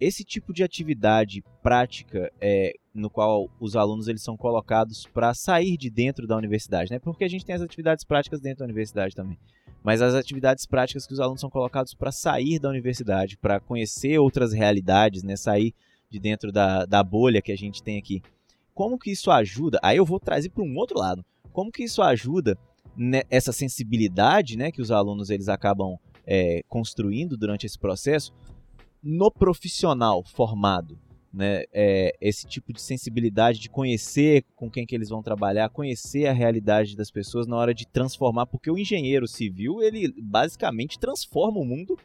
esse 0.00 0.24
tipo 0.24 0.52
de 0.52 0.62
atividade 0.62 1.42
prática 1.62 2.32
é, 2.40 2.72
no 2.94 3.10
qual 3.10 3.50
os 3.58 3.74
alunos 3.74 4.06
eles 4.06 4.22
são 4.22 4.36
colocados 4.36 5.06
para 5.12 5.34
sair 5.34 5.76
de 5.76 5.90
dentro 5.90 6.26
da 6.26 6.36
universidade, 6.36 6.90
né? 6.90 7.00
Porque 7.00 7.24
a 7.24 7.28
gente 7.28 7.44
tem 7.44 7.54
as 7.54 7.62
atividades 7.62 8.04
práticas 8.04 8.40
dentro 8.40 8.60
da 8.60 8.66
universidade 8.66 9.14
também 9.14 9.36
mas 9.84 10.00
as 10.00 10.14
atividades 10.14 10.64
práticas 10.64 11.06
que 11.06 11.12
os 11.12 11.20
alunos 11.20 11.42
são 11.42 11.50
colocados 11.50 11.94
para 11.94 12.10
sair 12.10 12.58
da 12.58 12.70
universidade, 12.70 13.36
para 13.36 13.60
conhecer 13.60 14.18
outras 14.18 14.54
realidades, 14.54 15.22
né, 15.22 15.36
sair 15.36 15.74
de 16.10 16.18
dentro 16.18 16.50
da, 16.50 16.86
da 16.86 17.04
bolha 17.04 17.42
que 17.42 17.52
a 17.52 17.56
gente 17.56 17.82
tem 17.82 17.98
aqui. 17.98 18.22
Como 18.72 18.98
que 18.98 19.12
isso 19.12 19.30
ajuda? 19.30 19.78
Aí 19.82 19.98
eu 19.98 20.04
vou 20.06 20.18
trazer 20.18 20.48
para 20.48 20.64
um 20.64 20.74
outro 20.76 20.98
lado. 20.98 21.22
Como 21.52 21.70
que 21.70 21.84
isso 21.84 22.00
ajuda 22.00 22.58
né, 22.96 23.22
essa 23.28 23.52
sensibilidade 23.52 24.56
né, 24.56 24.72
que 24.72 24.80
os 24.80 24.90
alunos 24.90 25.28
eles 25.28 25.48
acabam 25.48 25.98
é, 26.26 26.62
construindo 26.66 27.36
durante 27.36 27.66
esse 27.66 27.78
processo 27.78 28.32
no 29.02 29.30
profissional 29.30 30.24
formado? 30.24 30.98
Né, 31.34 31.64
é, 31.72 32.16
esse 32.20 32.46
tipo 32.46 32.72
de 32.72 32.80
sensibilidade 32.80 33.58
de 33.58 33.68
conhecer 33.68 34.44
com 34.54 34.70
quem 34.70 34.86
que 34.86 34.94
eles 34.94 35.08
vão 35.08 35.22
trabalhar, 35.22 35.68
conhecer 35.68 36.26
a 36.26 36.32
realidade 36.32 36.96
das 36.96 37.10
pessoas 37.10 37.46
na 37.46 37.56
hora 37.56 37.74
de 37.74 37.86
transformar, 37.86 38.46
porque 38.46 38.70
o 38.70 38.78
engenheiro 38.78 39.26
civil, 39.26 39.82
ele 39.82 40.14
basicamente 40.22 40.98
transforma 40.98 41.58
o 41.58 41.64
mundo 41.64 41.98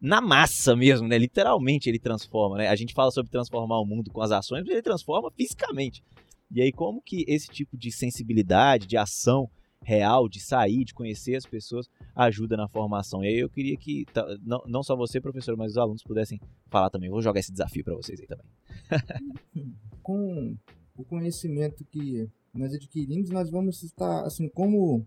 na 0.00 0.20
massa 0.20 0.76
mesmo, 0.76 1.08
né? 1.08 1.16
Literalmente 1.16 1.88
ele 1.88 1.98
transforma, 1.98 2.58
né? 2.58 2.68
A 2.68 2.76
gente 2.76 2.92
fala 2.92 3.10
sobre 3.10 3.32
transformar 3.32 3.80
o 3.80 3.86
mundo 3.86 4.10
com 4.10 4.20
as 4.20 4.30
ações, 4.30 4.62
mas 4.62 4.72
ele 4.72 4.82
transforma 4.82 5.30
fisicamente. 5.30 6.02
E 6.50 6.60
aí 6.60 6.70
como 6.70 7.00
que 7.00 7.24
esse 7.26 7.48
tipo 7.48 7.76
de 7.76 7.90
sensibilidade, 7.90 8.86
de 8.86 8.98
ação, 8.98 9.48
real 9.84 10.28
de 10.28 10.40
sair, 10.40 10.84
de 10.84 10.94
conhecer 10.94 11.36
as 11.36 11.46
pessoas, 11.46 11.88
ajuda 12.14 12.56
na 12.56 12.66
formação. 12.66 13.22
E 13.22 13.28
aí 13.28 13.38
eu 13.38 13.50
queria 13.50 13.76
que 13.76 14.06
não, 14.42 14.82
só 14.82 14.96
você, 14.96 15.20
professor, 15.20 15.56
mas 15.56 15.72
os 15.72 15.78
alunos 15.78 16.02
pudessem 16.02 16.40
falar 16.68 16.90
também. 16.90 17.10
Vou 17.10 17.22
jogar 17.22 17.40
esse 17.40 17.52
desafio 17.52 17.84
para 17.84 17.94
vocês 17.94 18.18
aí 18.20 18.26
também. 18.26 18.46
Com 20.02 20.56
o 20.96 21.04
conhecimento 21.04 21.84
que 21.84 22.28
nós 22.52 22.72
adquirimos, 22.72 23.30
nós 23.30 23.50
vamos 23.50 23.82
estar, 23.82 24.24
assim, 24.24 24.48
como 24.48 25.04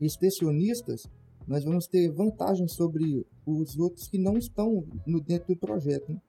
extensionistas, 0.00 1.02
nós 1.46 1.64
vamos 1.64 1.86
ter 1.86 2.10
vantagens 2.10 2.72
sobre 2.72 3.26
os 3.46 3.78
outros 3.78 4.08
que 4.08 4.18
não 4.18 4.36
estão 4.36 4.84
no 5.06 5.20
dentro 5.20 5.54
do 5.54 5.56
projeto. 5.56 6.12
Né? 6.12 6.20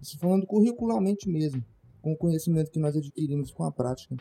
Isso 0.00 0.18
falando 0.18 0.46
curricularmente 0.46 1.28
mesmo, 1.28 1.64
com 2.00 2.12
o 2.12 2.16
conhecimento 2.16 2.70
que 2.70 2.78
nós 2.78 2.96
adquirimos 2.96 3.50
com 3.52 3.64
a 3.64 3.72
prática. 3.72 4.16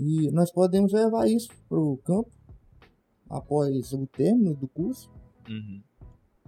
E 0.00 0.30
nós 0.32 0.50
podemos 0.50 0.92
levar 0.94 1.28
isso 1.28 1.50
para 1.68 1.78
o 1.78 1.98
campo 1.98 2.30
após 3.28 3.92
o 3.92 4.06
término 4.06 4.56
do 4.56 4.66
curso, 4.66 5.10
uhum. 5.46 5.82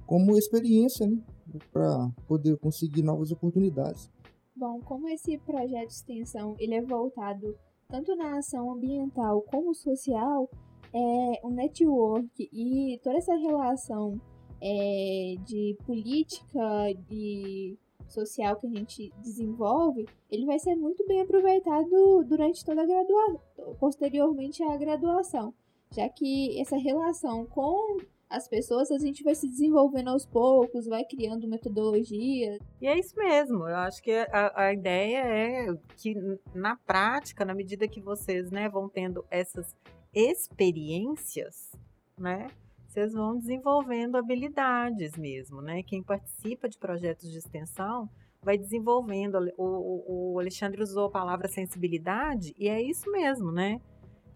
como 0.07 0.39
experiência, 0.39 1.07
né? 1.07 1.23
para 1.71 2.11
poder 2.27 2.57
conseguir 2.57 3.03
novas 3.03 3.31
oportunidades. 3.31 4.11
Bom, 4.57 4.81
como 4.81 5.07
esse 5.09 5.37
projeto 5.39 5.89
de 5.89 5.95
extensão 5.95 6.57
ele 6.59 6.75
é 6.75 6.83
voltado 6.83 7.55
tanto 7.89 8.17
na 8.17 8.39
ação 8.39 8.73
ambiental 8.73 9.43
como 9.43 9.75
social, 9.75 10.49
é 10.95 11.47
um 11.47 11.51
network 11.51 12.49
e 12.51 12.99
toda 13.03 13.19
essa 13.19 13.35
relação 13.35 14.19
é, 14.63 15.35
de 15.45 15.77
política 15.85 16.91
e 17.11 17.77
social 18.13 18.57
que 18.57 18.67
a 18.67 18.71
gente 18.71 19.13
desenvolve, 19.19 20.09
ele 20.31 20.47
vai 20.47 20.59
ser 20.59 20.75
muito 20.75 21.07
bem 21.07 21.21
aproveitado 21.21 22.25
durante 22.25 22.65
toda 22.65 22.83
a 22.83 22.87
graduação, 22.87 23.41
posteriormente 23.79 24.63
à 24.63 24.77
graduação, 24.77 25.55
já 25.91 26.09
que 26.09 26.61
essa 26.61 26.77
relação 26.77 27.47
com 27.47 27.99
as 28.33 28.49
pessoas, 28.49 28.91
a 28.91 28.99
gente 28.99 29.23
vai 29.23 29.35
se 29.35 29.47
desenvolvendo 29.47 30.09
aos 30.09 30.25
poucos, 30.25 30.87
vai 30.87 31.05
criando 31.05 31.47
metodologia. 31.47 32.59
E 32.81 32.87
é 32.87 32.99
isso 32.99 33.15
mesmo. 33.15 33.69
Eu 33.69 33.77
acho 33.77 34.03
que 34.03 34.11
a, 34.11 34.53
a 34.57 34.73
ideia 34.73 35.19
é 35.19 35.67
que 35.99 36.15
na 36.55 36.77
prática, 36.77 37.45
na 37.45 37.55
medida 37.55 37.87
que 37.87 38.01
vocês 38.01 38.51
né, 38.51 38.71
vão 38.71 38.89
tendo 38.89 39.25
essas 39.31 39.77
experiências, 40.15 41.73
né? 42.19 42.47
Vocês 42.93 43.15
vão 43.15 43.39
desenvolvendo 43.39 44.17
habilidades 44.17 45.17
mesmo, 45.17 45.63
né? 45.63 45.83
Quem 45.83 46.03
participa 46.03 46.69
de 46.69 46.77
projetos 46.77 47.31
de 47.31 47.39
extensão 47.39 48.07
vai 48.43 48.59
desenvolvendo. 48.59 49.39
O, 49.57 50.35
o 50.35 50.39
Alexandre 50.39 50.83
usou 50.83 51.07
a 51.07 51.11
palavra 51.11 51.49
sensibilidade 51.49 52.53
e 52.59 52.69
é 52.69 52.83
isso 52.83 53.11
mesmo, 53.11 53.51
né? 53.51 53.81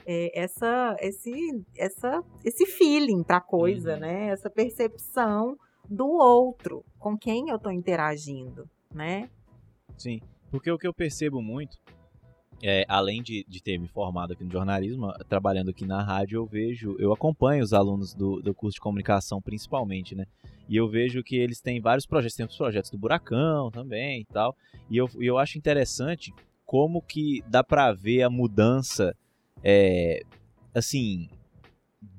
É 0.06 0.40
essa, 0.40 0.96
esse, 1.00 1.32
essa, 1.76 2.24
esse 2.42 2.64
feeling 2.64 3.22
para 3.22 3.36
a 3.36 3.42
coisa, 3.42 3.92
uhum. 3.92 4.00
né? 4.00 4.28
Essa 4.28 4.48
percepção 4.48 5.58
do 5.86 6.06
outro, 6.06 6.82
com 6.98 7.14
quem 7.14 7.50
eu 7.50 7.56
estou 7.56 7.70
interagindo, 7.70 8.64
né? 8.90 9.28
Sim, 9.98 10.18
porque 10.50 10.70
o 10.70 10.78
que 10.78 10.88
eu 10.88 10.94
percebo 10.94 11.42
muito 11.42 11.76
é, 12.62 12.84
além 12.88 13.22
de, 13.22 13.44
de 13.48 13.62
ter 13.62 13.78
me 13.78 13.88
formado 13.88 14.32
aqui 14.32 14.44
no 14.44 14.50
jornalismo, 14.50 15.12
trabalhando 15.28 15.70
aqui 15.70 15.84
na 15.84 16.02
rádio, 16.02 16.38
eu 16.38 16.46
vejo, 16.46 16.96
eu 16.98 17.12
acompanho 17.12 17.62
os 17.62 17.72
alunos 17.72 18.14
do, 18.14 18.40
do 18.40 18.54
curso 18.54 18.76
de 18.76 18.80
comunicação 18.80 19.40
principalmente, 19.40 20.14
né? 20.14 20.26
E 20.68 20.76
eu 20.76 20.88
vejo 20.88 21.22
que 21.22 21.36
eles 21.36 21.60
têm 21.60 21.80
vários 21.80 22.06
projetos, 22.06 22.36
tem 22.36 22.46
os 22.46 22.56
projetos 22.56 22.90
do 22.90 22.98
Buracão 22.98 23.70
também 23.70 24.22
e 24.22 24.24
tal. 24.24 24.56
E 24.90 24.96
eu, 24.96 25.08
eu 25.20 25.38
acho 25.38 25.58
interessante 25.58 26.34
como 26.64 27.00
que 27.00 27.42
dá 27.46 27.62
para 27.62 27.92
ver 27.92 28.22
a 28.22 28.30
mudança, 28.30 29.14
é, 29.62 30.22
assim, 30.74 31.28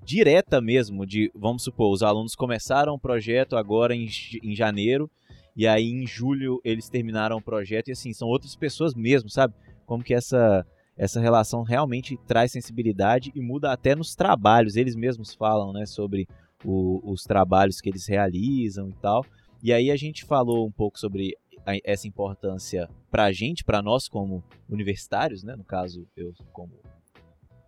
direta 0.06 0.62
mesmo, 0.62 1.06
de, 1.06 1.29
vamos 1.36 1.63
supor, 1.63 1.91
os 1.91 2.01
alunos 2.01 2.34
começaram 2.34 2.94
o 2.94 3.00
projeto 3.00 3.58
agora 3.58 3.94
em, 3.94 4.08
em 4.41 4.56
janeiro, 4.56 5.12
e 5.53 5.67
aí 5.67 5.89
em 5.89 6.08
julho 6.08 6.62
eles 6.63 6.88
terminaram 6.88 7.38
o 7.38 7.41
projeto, 7.41 7.89
e 7.89 7.91
assim, 7.91 8.13
são 8.13 8.29
outras 8.29 8.56
pessoas 8.56 8.93
mesmo, 8.95 9.30
sabe? 9.30 9.54
Como 9.88 10.04
que 10.04 10.13
essa 10.13 10.63
essa 10.97 11.19
relação 11.19 11.62
realmente 11.62 12.17
traz 12.26 12.52
sensibilidade 12.52 13.32
e 13.36 13.39
muda 13.39 13.71
até 13.71 13.95
nos 13.95 14.15
trabalhos. 14.15 14.76
Eles 14.76 14.95
mesmos 14.95 15.36
falam, 15.36 15.71
né, 15.71 15.86
sobre 15.86 16.28
o, 16.65 17.00
os 17.12 17.21
trabalhos 17.23 17.80
que 17.80 17.88
eles 17.88 18.08
realizam 18.08 18.89
e 18.89 18.93
tal. 18.93 19.23
E 19.62 19.71
aí 19.71 19.91
a 19.91 19.95
gente 19.95 20.26
falou 20.26 20.65
um 20.65 20.71
pouco 20.71 21.00
sobre 21.00 21.38
a, 21.65 21.78
essa 21.84 22.08
importância 22.08 22.89
para 23.12 23.26
a 23.26 23.32
gente, 23.32 23.63
para 23.63 23.82
nós 23.82 24.10
como 24.10 24.43
universitários, 24.67 25.43
né, 25.43 25.56
no 25.56 25.63
caso 25.63 26.08
eu 26.15 26.34
como 26.52 26.73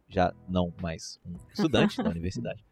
já 0.08 0.34
não 0.48 0.74
mais 0.82 1.20
um 1.24 1.36
estudante 1.54 1.98
da 2.02 2.10
universidade. 2.10 2.66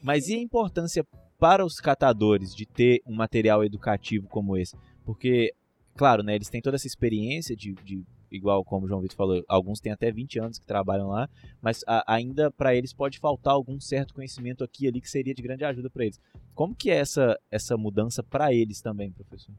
Mas 0.00 0.28
e 0.28 0.34
a 0.34 0.38
importância 0.38 1.04
para 1.40 1.64
os 1.64 1.80
catadores 1.80 2.54
de 2.54 2.66
ter 2.66 3.00
um 3.04 3.16
material 3.16 3.64
educativo 3.64 4.28
como 4.28 4.56
esse? 4.56 4.76
Porque, 5.04 5.52
claro, 5.96 6.22
né, 6.22 6.36
eles 6.36 6.48
têm 6.48 6.60
toda 6.60 6.76
essa 6.76 6.86
experiência 6.86 7.56
de, 7.56 7.74
de 7.84 8.04
igual 8.30 8.64
como 8.64 8.86
o 8.86 8.88
João 8.88 9.00
Vitor 9.00 9.16
falou, 9.16 9.44
alguns 9.48 9.80
têm 9.80 9.92
até 9.92 10.10
20 10.10 10.38
anos 10.40 10.58
que 10.58 10.66
trabalham 10.66 11.08
lá, 11.08 11.28
mas 11.60 11.82
a, 11.86 12.14
ainda 12.14 12.50
para 12.50 12.74
eles 12.74 12.92
pode 12.92 13.18
faltar 13.18 13.54
algum 13.54 13.80
certo 13.80 14.14
conhecimento 14.14 14.62
aqui 14.64 14.86
ali 14.86 15.00
que 15.00 15.10
seria 15.10 15.34
de 15.34 15.42
grande 15.42 15.64
ajuda 15.64 15.90
para 15.90 16.04
eles. 16.04 16.20
Como 16.54 16.74
que 16.74 16.90
é 16.90 16.96
essa, 16.96 17.38
essa 17.50 17.76
mudança 17.76 18.22
para 18.22 18.52
eles 18.52 18.80
também, 18.80 19.10
professor? 19.12 19.54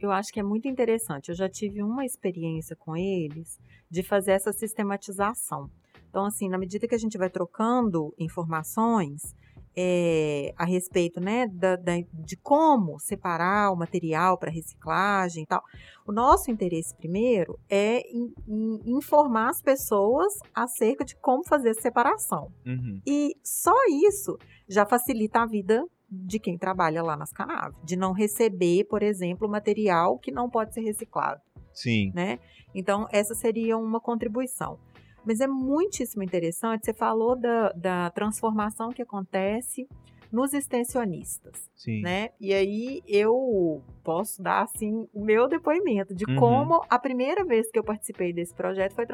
Eu 0.00 0.12
acho 0.12 0.32
que 0.32 0.38
é 0.38 0.42
muito 0.42 0.68
interessante. 0.68 1.30
Eu 1.30 1.34
já 1.34 1.48
tive 1.48 1.82
uma 1.82 2.04
experiência 2.04 2.76
com 2.76 2.96
eles 2.96 3.58
de 3.90 4.02
fazer 4.02 4.32
essa 4.32 4.52
sistematização. 4.52 5.68
Então, 6.08 6.24
assim, 6.24 6.48
na 6.48 6.58
medida 6.58 6.86
que 6.86 6.94
a 6.94 6.98
gente 6.98 7.18
vai 7.18 7.28
trocando 7.28 8.14
informações, 8.18 9.34
é, 9.80 10.52
a 10.56 10.64
respeito 10.64 11.20
né, 11.20 11.46
da, 11.46 11.76
da, 11.76 11.92
de 12.12 12.36
como 12.36 12.98
separar 12.98 13.70
o 13.70 13.76
material 13.76 14.36
para 14.36 14.50
reciclagem 14.50 15.44
e 15.44 15.46
tal. 15.46 15.62
O 16.04 16.10
nosso 16.10 16.50
interesse 16.50 16.96
primeiro 16.96 17.56
é 17.70 18.00
em, 18.00 18.34
em 18.48 18.96
informar 18.96 19.50
as 19.50 19.62
pessoas 19.62 20.34
acerca 20.52 21.04
de 21.04 21.14
como 21.14 21.46
fazer 21.46 21.68
essa 21.68 21.82
separação. 21.82 22.50
Uhum. 22.66 23.00
E 23.06 23.36
só 23.40 23.76
isso 23.88 24.36
já 24.68 24.84
facilita 24.84 25.42
a 25.42 25.46
vida 25.46 25.86
de 26.10 26.40
quem 26.40 26.58
trabalha 26.58 27.00
lá 27.00 27.16
nas 27.16 27.30
canaves, 27.30 27.78
de 27.84 27.94
não 27.94 28.12
receber, 28.12 28.82
por 28.84 29.00
exemplo, 29.00 29.48
material 29.48 30.18
que 30.18 30.32
não 30.32 30.50
pode 30.50 30.74
ser 30.74 30.80
reciclado. 30.80 31.40
Sim. 31.72 32.10
Né? 32.12 32.40
Então, 32.74 33.06
essa 33.12 33.34
seria 33.34 33.78
uma 33.78 34.00
contribuição. 34.00 34.80
Mas 35.28 35.42
é 35.42 35.46
muitíssimo 35.46 36.22
interessante, 36.22 36.86
você 36.86 36.94
falou 36.94 37.38
da, 37.38 37.70
da 37.72 38.10
transformação 38.12 38.88
que 38.88 39.02
acontece 39.02 39.86
nos 40.32 40.54
extensionistas, 40.54 41.68
Sim. 41.76 42.00
né? 42.00 42.30
E 42.40 42.54
aí 42.54 43.02
eu 43.06 43.82
posso 44.02 44.42
dar 44.42 44.62
assim 44.62 45.06
o 45.12 45.22
meu 45.22 45.46
depoimento 45.46 46.14
de 46.14 46.24
uhum. 46.24 46.36
como 46.36 46.82
a 46.88 46.98
primeira 46.98 47.44
vez 47.44 47.70
que 47.70 47.78
eu 47.78 47.84
participei 47.84 48.32
desse 48.32 48.54
projeto 48.54 48.94
foi 48.94 49.06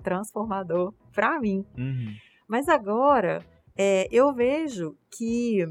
transformador 0.00 0.94
para 1.12 1.40
mim. 1.40 1.66
Uhum. 1.76 2.14
Mas 2.46 2.68
agora 2.68 3.44
é, 3.76 4.06
eu 4.12 4.32
vejo 4.32 4.96
que 5.10 5.66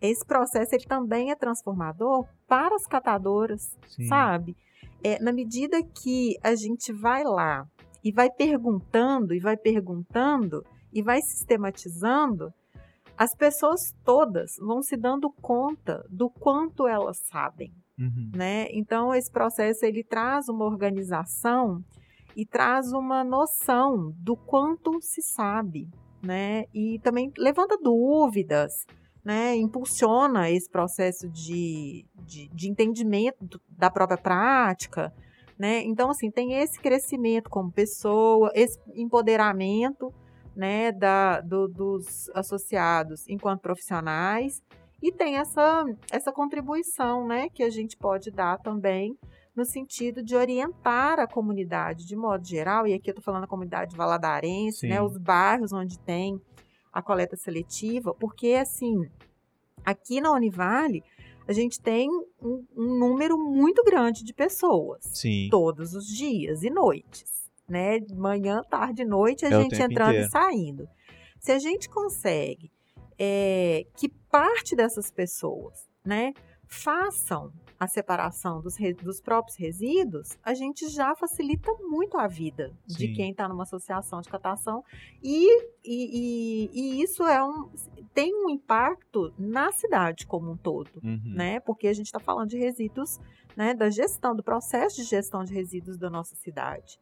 esse 0.00 0.24
processo 0.24 0.72
ele 0.72 0.84
também 0.84 1.32
é 1.32 1.34
transformador 1.34 2.28
para 2.46 2.76
as 2.76 2.86
catadoras, 2.86 3.76
Sim. 3.88 4.04
sabe? 4.04 4.56
É, 5.02 5.20
na 5.20 5.32
medida 5.32 5.82
que 5.82 6.36
a 6.44 6.54
gente 6.54 6.92
vai 6.92 7.24
lá 7.24 7.66
e 8.02 8.12
vai 8.12 8.30
perguntando, 8.30 9.34
e 9.34 9.40
vai 9.40 9.56
perguntando, 9.56 10.64
e 10.92 11.02
vai 11.02 11.20
sistematizando, 11.20 12.52
as 13.16 13.34
pessoas 13.34 13.94
todas 14.02 14.56
vão 14.58 14.82
se 14.82 14.96
dando 14.96 15.30
conta 15.30 16.04
do 16.08 16.30
quanto 16.30 16.88
elas 16.88 17.18
sabem, 17.18 17.70
uhum. 17.98 18.30
né? 18.34 18.66
Então 18.70 19.14
esse 19.14 19.30
processo 19.30 19.84
ele 19.84 20.02
traz 20.02 20.48
uma 20.48 20.64
organização 20.64 21.84
e 22.34 22.46
traz 22.46 22.92
uma 22.92 23.22
noção 23.22 24.14
do 24.16 24.34
quanto 24.36 25.00
se 25.02 25.20
sabe, 25.20 25.86
né? 26.22 26.64
E 26.72 26.98
também 27.00 27.30
levanta 27.36 27.76
dúvidas, 27.76 28.86
né? 29.22 29.54
Impulsiona 29.54 30.50
esse 30.50 30.70
processo 30.70 31.28
de, 31.28 32.06
de, 32.24 32.48
de 32.48 32.70
entendimento 32.70 33.60
da 33.68 33.90
própria 33.90 34.16
prática, 34.16 35.12
né? 35.60 35.82
Então, 35.82 36.08
assim, 36.08 36.30
tem 36.30 36.54
esse 36.54 36.80
crescimento 36.80 37.50
como 37.50 37.70
pessoa, 37.70 38.50
esse 38.54 38.80
empoderamento 38.94 40.10
né, 40.56 40.90
da, 40.90 41.42
do, 41.42 41.68
dos 41.68 42.30
associados 42.30 43.28
enquanto 43.28 43.60
profissionais 43.60 44.62
e 45.02 45.12
tem 45.12 45.36
essa, 45.36 45.84
essa 46.10 46.32
contribuição 46.32 47.26
né, 47.26 47.50
que 47.50 47.62
a 47.62 47.68
gente 47.68 47.94
pode 47.94 48.30
dar 48.30 48.56
também 48.56 49.14
no 49.54 49.66
sentido 49.66 50.22
de 50.22 50.34
orientar 50.34 51.20
a 51.20 51.26
comunidade 51.26 52.06
de 52.06 52.16
modo 52.16 52.46
geral, 52.46 52.86
e 52.86 52.94
aqui 52.94 53.10
eu 53.10 53.12
estou 53.12 53.22
falando 53.22 53.44
a 53.44 53.46
comunidade 53.46 53.94
valadarense, 53.94 54.88
né, 54.88 55.02
os 55.02 55.18
bairros 55.18 55.74
onde 55.74 55.98
tem 55.98 56.40
a 56.90 57.02
coleta 57.02 57.36
seletiva, 57.36 58.14
porque 58.14 58.54
assim, 58.54 58.96
aqui 59.84 60.22
na 60.22 60.32
Univale, 60.32 61.04
a 61.50 61.52
gente 61.52 61.80
tem 61.80 62.08
um, 62.40 62.64
um 62.76 62.96
número 62.96 63.36
muito 63.36 63.82
grande 63.82 64.22
de 64.22 64.32
pessoas. 64.32 65.02
Sim. 65.02 65.48
Todos 65.50 65.94
os 65.94 66.06
dias 66.06 66.62
e 66.62 66.70
noites. 66.70 67.50
Né? 67.68 67.98
Manhã, 68.14 68.62
tarde, 68.62 69.04
noite, 69.04 69.44
a 69.44 69.48
é 69.48 69.60
gente 69.60 69.74
entrando 69.74 70.10
inteiro. 70.10 70.28
e 70.28 70.30
saindo. 70.30 70.88
Se 71.40 71.50
a 71.50 71.58
gente 71.58 71.88
consegue 71.88 72.70
é, 73.18 73.84
que 73.96 74.08
parte 74.08 74.76
dessas 74.76 75.10
pessoas, 75.10 75.88
né, 76.04 76.32
façam 76.68 77.52
a 77.80 77.88
separação 77.88 78.60
dos, 78.60 78.76
dos 79.02 79.20
próprios 79.20 79.56
resíduos, 79.56 80.38
a 80.44 80.54
gente 80.54 80.88
já 80.88 81.16
facilita 81.16 81.72
muito 81.80 82.16
a 82.16 82.28
vida 82.28 82.72
Sim. 82.86 82.96
de 82.96 83.12
quem 83.12 83.30
está 83.32 83.48
numa 83.48 83.64
associação 83.64 84.20
de 84.20 84.28
catação 84.28 84.84
e, 85.20 85.62
e, 85.62 85.70
e, 85.84 86.70
e, 86.72 87.02
isso 87.02 87.24
é 87.24 87.42
um, 87.42 87.70
tem 88.14 88.34
um 88.34 88.50
impacto 88.50 89.32
na 89.38 89.72
cidade 89.72 90.26
como 90.26 90.50
um 90.50 90.56
todo, 90.56 90.90
uhum. 91.02 91.20
né? 91.24 91.60
Porque 91.60 91.88
a 91.88 91.92
gente 91.92 92.06
está 92.06 92.18
falando 92.18 92.50
de 92.50 92.58
resíduos, 92.58 93.18
né? 93.56 93.74
Da 93.74 93.90
gestão, 93.90 94.34
do 94.34 94.42
processo 94.42 94.96
de 94.96 95.04
gestão 95.04 95.44
de 95.44 95.54
resíduos 95.54 95.98
da 95.98 96.10
nossa 96.10 96.34
cidade. 96.36 96.98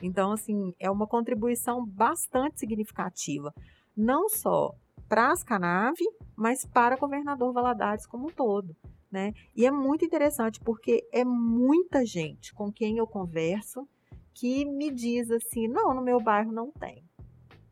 Então, 0.00 0.32
assim, 0.32 0.74
é 0.78 0.90
uma 0.90 1.06
contribuição 1.06 1.84
bastante 1.86 2.58
significativa, 2.58 3.54
não 3.96 4.28
só 4.28 4.74
para 5.08 5.30
as 5.30 5.44
Canave, 5.44 6.04
mas 6.34 6.64
para 6.64 6.96
o 6.96 6.98
governador 6.98 7.52
Valadares 7.52 8.06
como 8.06 8.28
um 8.28 8.32
todo 8.32 8.74
né? 9.12 9.34
E 9.54 9.66
é 9.66 9.70
muito 9.70 10.04
interessante 10.04 10.58
porque 10.58 11.06
é 11.12 11.22
muita 11.22 12.04
gente 12.06 12.54
com 12.54 12.72
quem 12.72 12.96
eu 12.96 13.06
converso 13.06 13.86
que 14.32 14.64
me 14.64 14.90
diz 14.90 15.30
assim, 15.30 15.68
não, 15.68 15.92
no 15.92 16.02
meu 16.02 16.18
bairro 16.18 16.50
não 16.50 16.72
tem, 16.72 17.04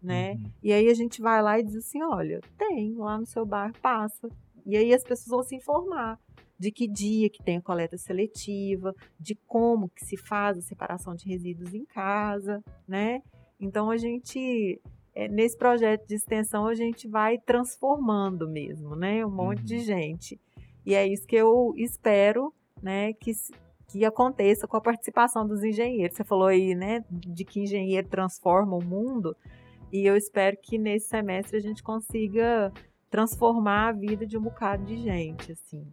né? 0.03 0.33
Uhum. 0.33 0.51
E 0.63 0.73
aí 0.73 0.89
a 0.89 0.95
gente 0.95 1.21
vai 1.21 1.43
lá 1.43 1.59
e 1.59 1.63
diz 1.63 1.77
assim, 1.77 2.03
olha, 2.03 2.41
tem, 2.59 2.95
lá 2.95 3.19
no 3.19 3.27
seu 3.27 3.45
bairro 3.45 3.75
passa. 3.81 4.29
E 4.67 4.77
aí 4.77 4.93
as 4.93 5.03
pessoas 5.03 5.29
vão 5.29 5.43
se 5.43 5.57
informar 5.57 6.19
de 6.59 6.71
que 6.71 6.87
dia 6.87 7.31
que 7.31 7.43
tem 7.43 7.57
a 7.57 7.63
coleta 7.63 7.97
seletiva, 7.97 8.95
de 9.19 9.35
como 9.47 9.89
que 9.89 10.05
se 10.05 10.17
faz 10.17 10.59
a 10.59 10.63
separação 10.63 11.15
de 11.15 11.27
resíduos 11.27 11.73
em 11.73 11.85
casa, 11.87 12.63
né? 12.87 13.23
Então 13.59 13.91
a 13.91 13.97
gente 13.97 14.81
é, 15.15 15.27
nesse 15.27 15.57
projeto 15.57 16.07
de 16.07 16.15
extensão 16.15 16.67
a 16.67 16.75
gente 16.75 17.09
vai 17.09 17.39
transformando 17.39 18.49
mesmo, 18.49 18.95
né? 18.95 19.25
Um 19.25 19.31
monte 19.31 19.61
uhum. 19.61 19.65
de 19.65 19.79
gente. 19.81 20.39
E 20.85 20.95
é 20.95 21.07
isso 21.07 21.27
que 21.27 21.37
eu 21.37 21.75
espero, 21.77 22.53
né, 22.83 23.13
que, 23.13 23.33
que 23.89 24.05
aconteça 24.05 24.67
com 24.67 24.77
a 24.77 24.81
participação 24.81 25.47
dos 25.47 25.63
engenheiros. 25.63 26.17
Você 26.17 26.25
falou 26.25 26.47
aí, 26.47 26.75
né, 26.75 27.05
de 27.11 27.45
que 27.45 27.61
engenheiro 27.61 28.09
transforma 28.09 28.77
o 28.77 28.85
mundo, 28.85 29.37
e 29.93 30.07
eu 30.07 30.17
espero 30.17 30.57
que 30.63 30.79
nesse 30.79 31.09
semestre 31.09 31.57
a 31.57 31.61
gente 31.61 31.83
consiga 31.83 32.73
transformar 33.11 33.89
a 33.89 33.93
vida 33.93 34.25
de 34.27 34.39
um 34.39 34.43
bocado 34.43 34.85
de 34.85 34.97
gente, 34.97 35.53
assim. 35.53 35.91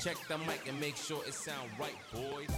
Check 0.00 0.18
the 0.28 0.36
mic 0.36 0.68
and 0.68 0.78
make 0.78 0.98
sure 0.98 1.20
it 1.24 1.32
sound 1.32 1.68
right, 1.78 1.96
boys. 2.12 2.50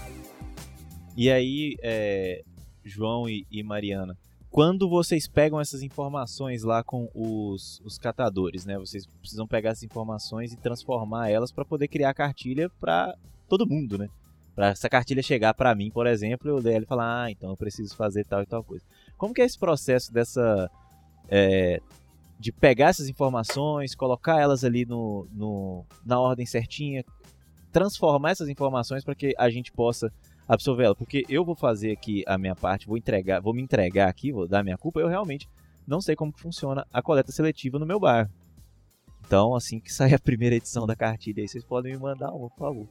E 1.17 1.31
aí, 1.31 1.77
é, 1.81 2.43
João 2.85 3.29
e, 3.29 3.47
e, 3.51 3.63
Mariana, 3.63 4.19
quando 4.57 4.89
vocês 4.89 5.29
pegam 5.29 5.61
essas 5.61 5.83
informações 5.83 6.63
lá 6.63 6.83
com 6.83 7.11
os, 7.15 7.79
os 7.85 7.99
catadores, 7.99 8.65
né? 8.65 8.79
Vocês 8.79 9.07
precisam 9.21 9.47
pegar 9.47 9.73
essas 9.73 9.83
informações 9.83 10.51
e 10.51 10.57
transformar 10.57 11.29
elas 11.29 11.53
para 11.53 11.63
poder 11.63 11.89
criar 11.89 12.09
a 12.09 12.15
cartilha 12.15 12.71
para 12.81 13.15
todo 13.47 13.69
mundo, 13.69 13.99
né? 13.99 14.09
Para 14.55 14.69
essa 14.69 14.89
cartilha 14.89 15.23
chegar 15.23 15.53
para 15.53 15.75
mim, 15.75 15.91
por 15.91 16.07
exemplo, 16.07 16.49
eu 16.49 16.57
ler 16.57 16.83
e 16.83 16.87
falar, 16.87 17.25
ah, 17.25 17.31
então 17.31 17.51
eu 17.51 17.57
preciso 17.59 17.95
fazer 17.95 18.25
tal 18.25 18.41
e 18.41 18.47
tal 18.47 18.65
coisa. 18.65 18.83
Como 19.19 19.35
que 19.35 19.43
é 19.43 19.45
esse 19.45 19.59
processo 19.59 20.11
dessa 20.11 20.71
é, 21.29 21.83
de 22.41 22.51
pegar 22.51 22.87
essas 22.87 23.11
informações, 23.11 23.95
colocar 23.95 24.41
elas 24.41 24.65
ali 24.65 24.87
no, 24.87 25.29
no, 25.35 25.85
na 26.03 26.19
ordem 26.19 26.47
certinha, 26.47 27.05
transformar 27.71 28.31
essas 28.31 28.49
informações 28.49 29.05
para 29.05 29.15
que 29.15 29.35
a 29.37 29.51
gente 29.51 29.71
possa 29.71 30.11
absorver 30.47 30.85
ela. 30.85 30.95
Porque 30.95 31.25
eu 31.29 31.45
vou 31.45 31.55
fazer 31.55 31.93
aqui 31.93 32.23
a 32.27 32.39
minha 32.39 32.55
parte, 32.55 32.87
vou 32.87 32.97
entregar, 32.97 33.41
vou 33.41 33.55
me 33.55 33.63
entregar 33.63 34.09
aqui, 34.09 34.33
vou 34.33 34.47
dar 34.47 34.63
minha 34.63 34.79
culpa, 34.79 35.01
eu 35.01 35.09
realmente 35.09 35.49
não 35.87 36.01
sei 36.01 36.17
como 36.17 36.33
que 36.33 36.41
funciona 36.41 36.87
a 36.93 37.03
coleta 37.03 37.31
seletiva 37.33 37.79
no 37.79 37.87
meu 37.87 38.01
bar. 38.01 38.31
Então, 39.27 39.55
assim 39.55 39.81
que 39.81 39.93
sair 39.93 40.15
a 40.15 40.19
primeira 40.19 40.55
edição 40.55 40.87
da 40.87 40.95
cartilha 40.95 41.43
aí, 41.43 41.49
vocês 41.49 41.65
podem 41.65 41.93
me 41.93 41.99
mandar 41.99 42.33
uma, 42.33 42.49
por 42.49 42.59
favor. 42.59 42.89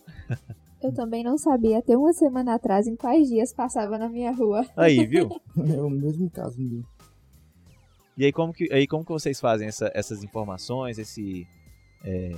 Eu 0.83 0.93
também 0.93 1.23
não 1.23 1.37
sabia, 1.37 1.79
até 1.79 1.97
uma 1.97 2.13
semana 2.13 2.55
atrás, 2.55 2.85
em 2.87 2.95
quais 2.95 3.27
dias 3.27 3.53
passava 3.53 3.97
na 3.97 4.09
minha 4.09 4.31
rua. 4.31 4.65
Aí, 4.75 5.05
viu? 5.05 5.29
é 5.57 5.81
o 5.81 5.89
mesmo 5.89 6.29
caso, 6.29 6.59
meu. 6.59 6.83
E 8.17 8.25
aí 8.25 8.31
como 8.31 8.53
que, 8.53 8.71
aí 8.71 8.85
como 8.85 9.03
que 9.03 9.11
vocês 9.11 9.39
fazem 9.39 9.67
essa, 9.67 9.91
essas 9.93 10.23
informações, 10.23 10.97
esse... 10.99 11.47
É, 12.03 12.31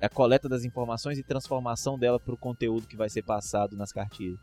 a 0.00 0.08
coleta 0.08 0.48
das 0.48 0.64
informações 0.64 1.18
e 1.18 1.22
transformação 1.22 1.98
dela 1.98 2.18
para 2.18 2.34
o 2.34 2.38
conteúdo 2.38 2.86
que 2.86 2.96
vai 2.96 3.08
ser 3.08 3.22
passado 3.22 3.76
nas 3.76 3.92
cartilhas? 3.92 4.40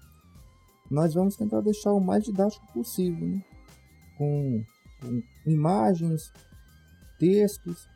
Nós 0.89 1.13
vamos 1.13 1.35
tentar 1.35 1.61
deixar 1.61 1.91
o 1.93 1.99
mais 1.99 2.23
didático 2.23 2.65
possível, 2.71 3.27
né? 3.27 3.43
com, 4.17 4.63
com 5.01 5.21
imagens, 5.45 6.31
textos, 7.19 7.87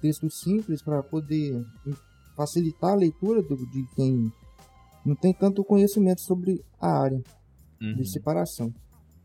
textos 0.00 0.40
simples 0.40 0.82
para 0.82 1.02
poder 1.02 1.64
facilitar 2.36 2.92
a 2.92 2.96
leitura 2.96 3.42
do, 3.42 3.56
de 3.56 3.86
quem 3.94 4.32
não 5.04 5.14
tem 5.14 5.32
tanto 5.32 5.64
conhecimento 5.64 6.20
sobre 6.20 6.64
a 6.80 6.88
área 6.88 7.22
uhum. 7.80 7.94
de 7.94 8.10
separação. 8.10 8.72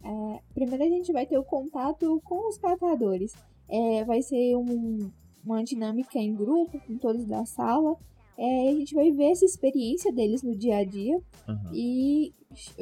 É, 0.03 0.39
primeiro 0.53 0.83
a 0.83 0.87
gente 0.87 1.11
vai 1.11 1.25
ter 1.25 1.37
o 1.37 1.43
contato 1.43 2.21
com 2.23 2.49
os 2.49 2.57
catadores. 2.57 3.33
É, 3.67 4.03
vai 4.03 4.21
ser 4.21 4.55
um, 4.55 5.11
uma 5.43 5.63
dinâmica 5.63 6.19
em 6.19 6.35
grupo 6.35 6.79
com 6.79 6.97
todos 6.97 7.25
da 7.25 7.45
sala. 7.45 7.95
É, 8.37 8.69
a 8.69 8.73
gente 8.73 8.95
vai 8.95 9.11
ver 9.11 9.31
essa 9.31 9.45
experiência 9.45 10.11
deles 10.11 10.43
no 10.43 10.55
dia 10.55 10.77
a 10.77 10.83
dia. 10.83 11.17
Uhum. 11.47 11.73
E 11.73 12.33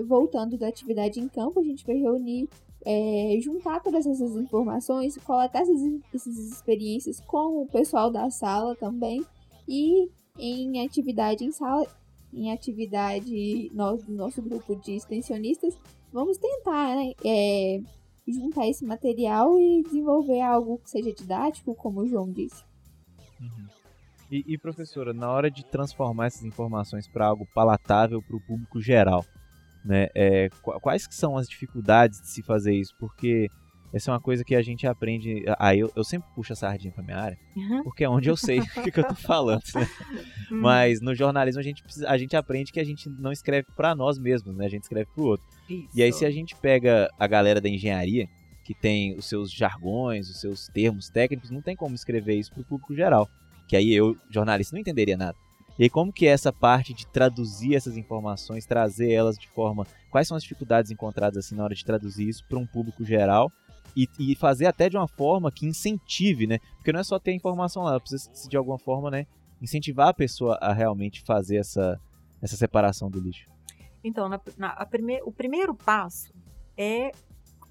voltando 0.06 0.58
da 0.58 0.68
atividade 0.68 1.20
em 1.20 1.28
campo, 1.28 1.60
a 1.60 1.64
gente 1.64 1.86
vai 1.86 1.96
reunir, 1.96 2.48
é, 2.86 3.38
juntar 3.42 3.82
todas 3.82 4.06
essas 4.06 4.36
informações, 4.36 5.18
coletar 5.18 5.62
essas, 5.62 5.82
essas 6.14 6.38
experiências 6.38 7.20
com 7.22 7.64
o 7.64 7.68
pessoal 7.68 8.12
da 8.12 8.30
sala 8.30 8.76
também. 8.76 9.26
E 9.68 10.10
em 10.38 10.86
atividade 10.86 11.44
em 11.44 11.52
sala, 11.52 11.86
em 12.34 12.52
atividade 12.52 13.72
no, 13.74 13.98
no 14.08 14.16
nosso 14.16 14.42
grupo 14.42 14.76
de 14.76 14.96
extensionistas, 14.96 15.78
vamos 16.12 16.38
tentar 16.38 16.96
né, 16.96 17.14
é, 17.26 17.82
juntar 18.34 18.68
esse 18.68 18.86
material 18.86 19.58
e 19.60 19.84
desenvolver 19.84 20.42
algo 20.42 20.80
que 20.80 20.90
seja 20.90 21.14
didático, 21.14 21.76
como 21.76 22.02
o 22.02 22.08
João 22.08 22.32
disse. 22.32 22.64
Uhum. 23.40 23.68
E, 24.30 24.44
e, 24.46 24.58
professora, 24.58 25.14
na 25.14 25.32
hora 25.32 25.50
de 25.50 25.64
transformar 25.64 26.28
essas 26.28 26.44
informações 26.44 27.08
para 27.08 27.26
algo 27.26 27.48
palatável 27.54 28.22
para 28.22 28.36
o 28.36 28.42
público 28.42 28.82
geral, 28.82 29.24
né, 29.86 30.08
é, 30.14 30.50
quais 30.82 31.08
que 31.08 31.16
são 31.16 31.38
as 31.38 31.48
dificuldades 31.48 32.22
de 32.22 32.28
se 32.28 32.44
fazer 32.44 32.74
isso? 32.74 32.94
Porque 33.00 33.48
essa 33.94 34.12
é 34.12 34.14
uma 34.14 34.20
coisa 34.20 34.44
que 34.44 34.56
a 34.56 34.62
gente 34.62 34.86
aprende. 34.86 35.44
Ah, 35.58 35.76
eu, 35.76 35.92
eu 35.96 36.04
sempre 36.04 36.28
puxo 36.36 36.54
a 36.54 36.56
sardinha 36.56 36.92
pra 36.92 37.04
minha 37.04 37.18
área, 37.18 37.40
uhum. 37.56 37.84
porque 37.84 38.04
é 38.04 38.10
onde 38.10 38.30
eu 38.30 38.36
sei 38.36 38.60
o 38.60 38.84
que, 38.84 38.92
que, 38.92 39.00
eu 39.00 39.08
tô 39.08 39.16
falando. 39.16 39.64
Né? 39.74 39.88
Uhum. 40.52 40.62
Mas 40.62 41.02
no 41.02 41.16
jornalismo 41.16 41.60
a 41.60 41.64
gente, 41.64 41.84
a 42.06 42.18
gente 42.18 42.36
aprende 42.36 42.72
que 42.72 42.80
a 42.80 42.84
gente 42.84 43.10
não 43.10 43.32
escreve 43.32 43.68
para 43.76 43.96
nós 43.96 44.18
mesmos, 44.18 44.56
né? 44.56 44.66
A 44.66 44.70
gente 44.70 44.84
escreve 44.84 45.10
pro 45.14 45.26
outro. 45.26 45.46
Isso. 45.70 45.90
E 45.94 46.04
aí, 46.04 46.12
se 46.12 46.26
a 46.26 46.32
gente 46.32 46.56
pega 46.56 47.10
a 47.18 47.28
galera 47.28 47.62
da 47.62 47.70
engenharia, 47.70 48.28
que 48.64 48.74
tem 48.74 49.16
os 49.16 49.26
seus 49.26 49.52
jargões, 49.52 50.30
os 50.30 50.42
seus 50.42 50.68
termos 50.68 51.10
técnicos, 51.10 51.50
não 51.50 51.62
tem 51.62 51.76
como 51.76 51.96
escrever 51.96 52.36
isso 52.36 52.52
pro 52.52 52.66
público 52.66 52.94
geral. 52.94 53.30
Que 53.68 53.78
aí 53.78 53.94
eu, 53.94 54.18
jornalista, 54.30 54.76
não 54.76 54.82
entenderia 54.82 55.16
nada. 55.16 55.38
E 55.80 55.84
aí, 55.84 55.90
como 55.90 56.12
que 56.12 56.26
é 56.28 56.32
essa 56.32 56.52
parte 56.52 56.94
de 56.94 57.06
traduzir 57.08 57.76
essas 57.76 57.96
informações, 57.96 58.66
trazer 58.66 59.12
elas 59.12 59.38
de 59.38 59.48
forma. 59.48 59.86
Quais 60.10 60.28
são 60.28 60.36
as 60.36 60.44
dificuldades 60.44 60.90
encontradas 60.92 61.38
assim 61.38 61.56
na 61.56 61.64
hora 61.64 61.76
de 61.76 61.86
traduzir 61.86 62.28
isso 62.28 62.44
para 62.46 62.58
um 62.58 62.66
público 62.66 63.06
geral? 63.06 63.52
E, 63.96 64.08
e, 64.20 64.36
fazer 64.36 64.66
até 64.66 64.90
de 64.90 64.98
uma 64.98 65.08
forma 65.08 65.52
que 65.52 65.66
incentive, 65.66 66.48
né? 66.48 66.60
Porque 66.76 66.92
não 66.92 67.00
é 67.00 67.04
só 67.04 67.18
ter 67.20 67.32
a 67.32 67.36
informação 67.36 67.84
lá, 67.84 68.00
precisa 68.00 68.30
de 68.48 68.58
alguma 68.58 68.78
forma, 68.78 69.10
né? 69.10 69.26
Incentivar 69.62 70.10
a 70.10 70.14
pessoa 70.14 70.56
a 70.62 70.74
realmente 70.74 71.24
fazer 71.24 71.58
essa, 71.58 72.00
essa 72.42 72.56
separação 72.56 73.10
do 73.10 73.20
lixo. 73.20 73.50
Então, 74.04 74.30
na, 74.30 74.40
na, 74.58 74.86
prime, 74.86 75.22
o 75.24 75.32
primeiro 75.32 75.74
passo 75.74 76.34
é 76.78 77.12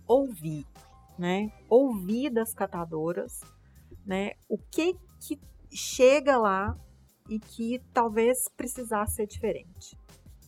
ouvir, 0.06 0.66
né? 1.18 1.52
Ouvir 1.68 2.30
das 2.30 2.52
catadoras, 2.52 3.40
né? 4.04 4.32
O 4.48 4.58
que 4.58 4.94
que 5.20 5.40
chega 5.70 6.36
lá 6.36 6.76
e 7.28 7.38
que 7.38 7.80
talvez 7.92 8.48
precisasse 8.56 9.16
ser 9.16 9.26
diferente. 9.26 9.96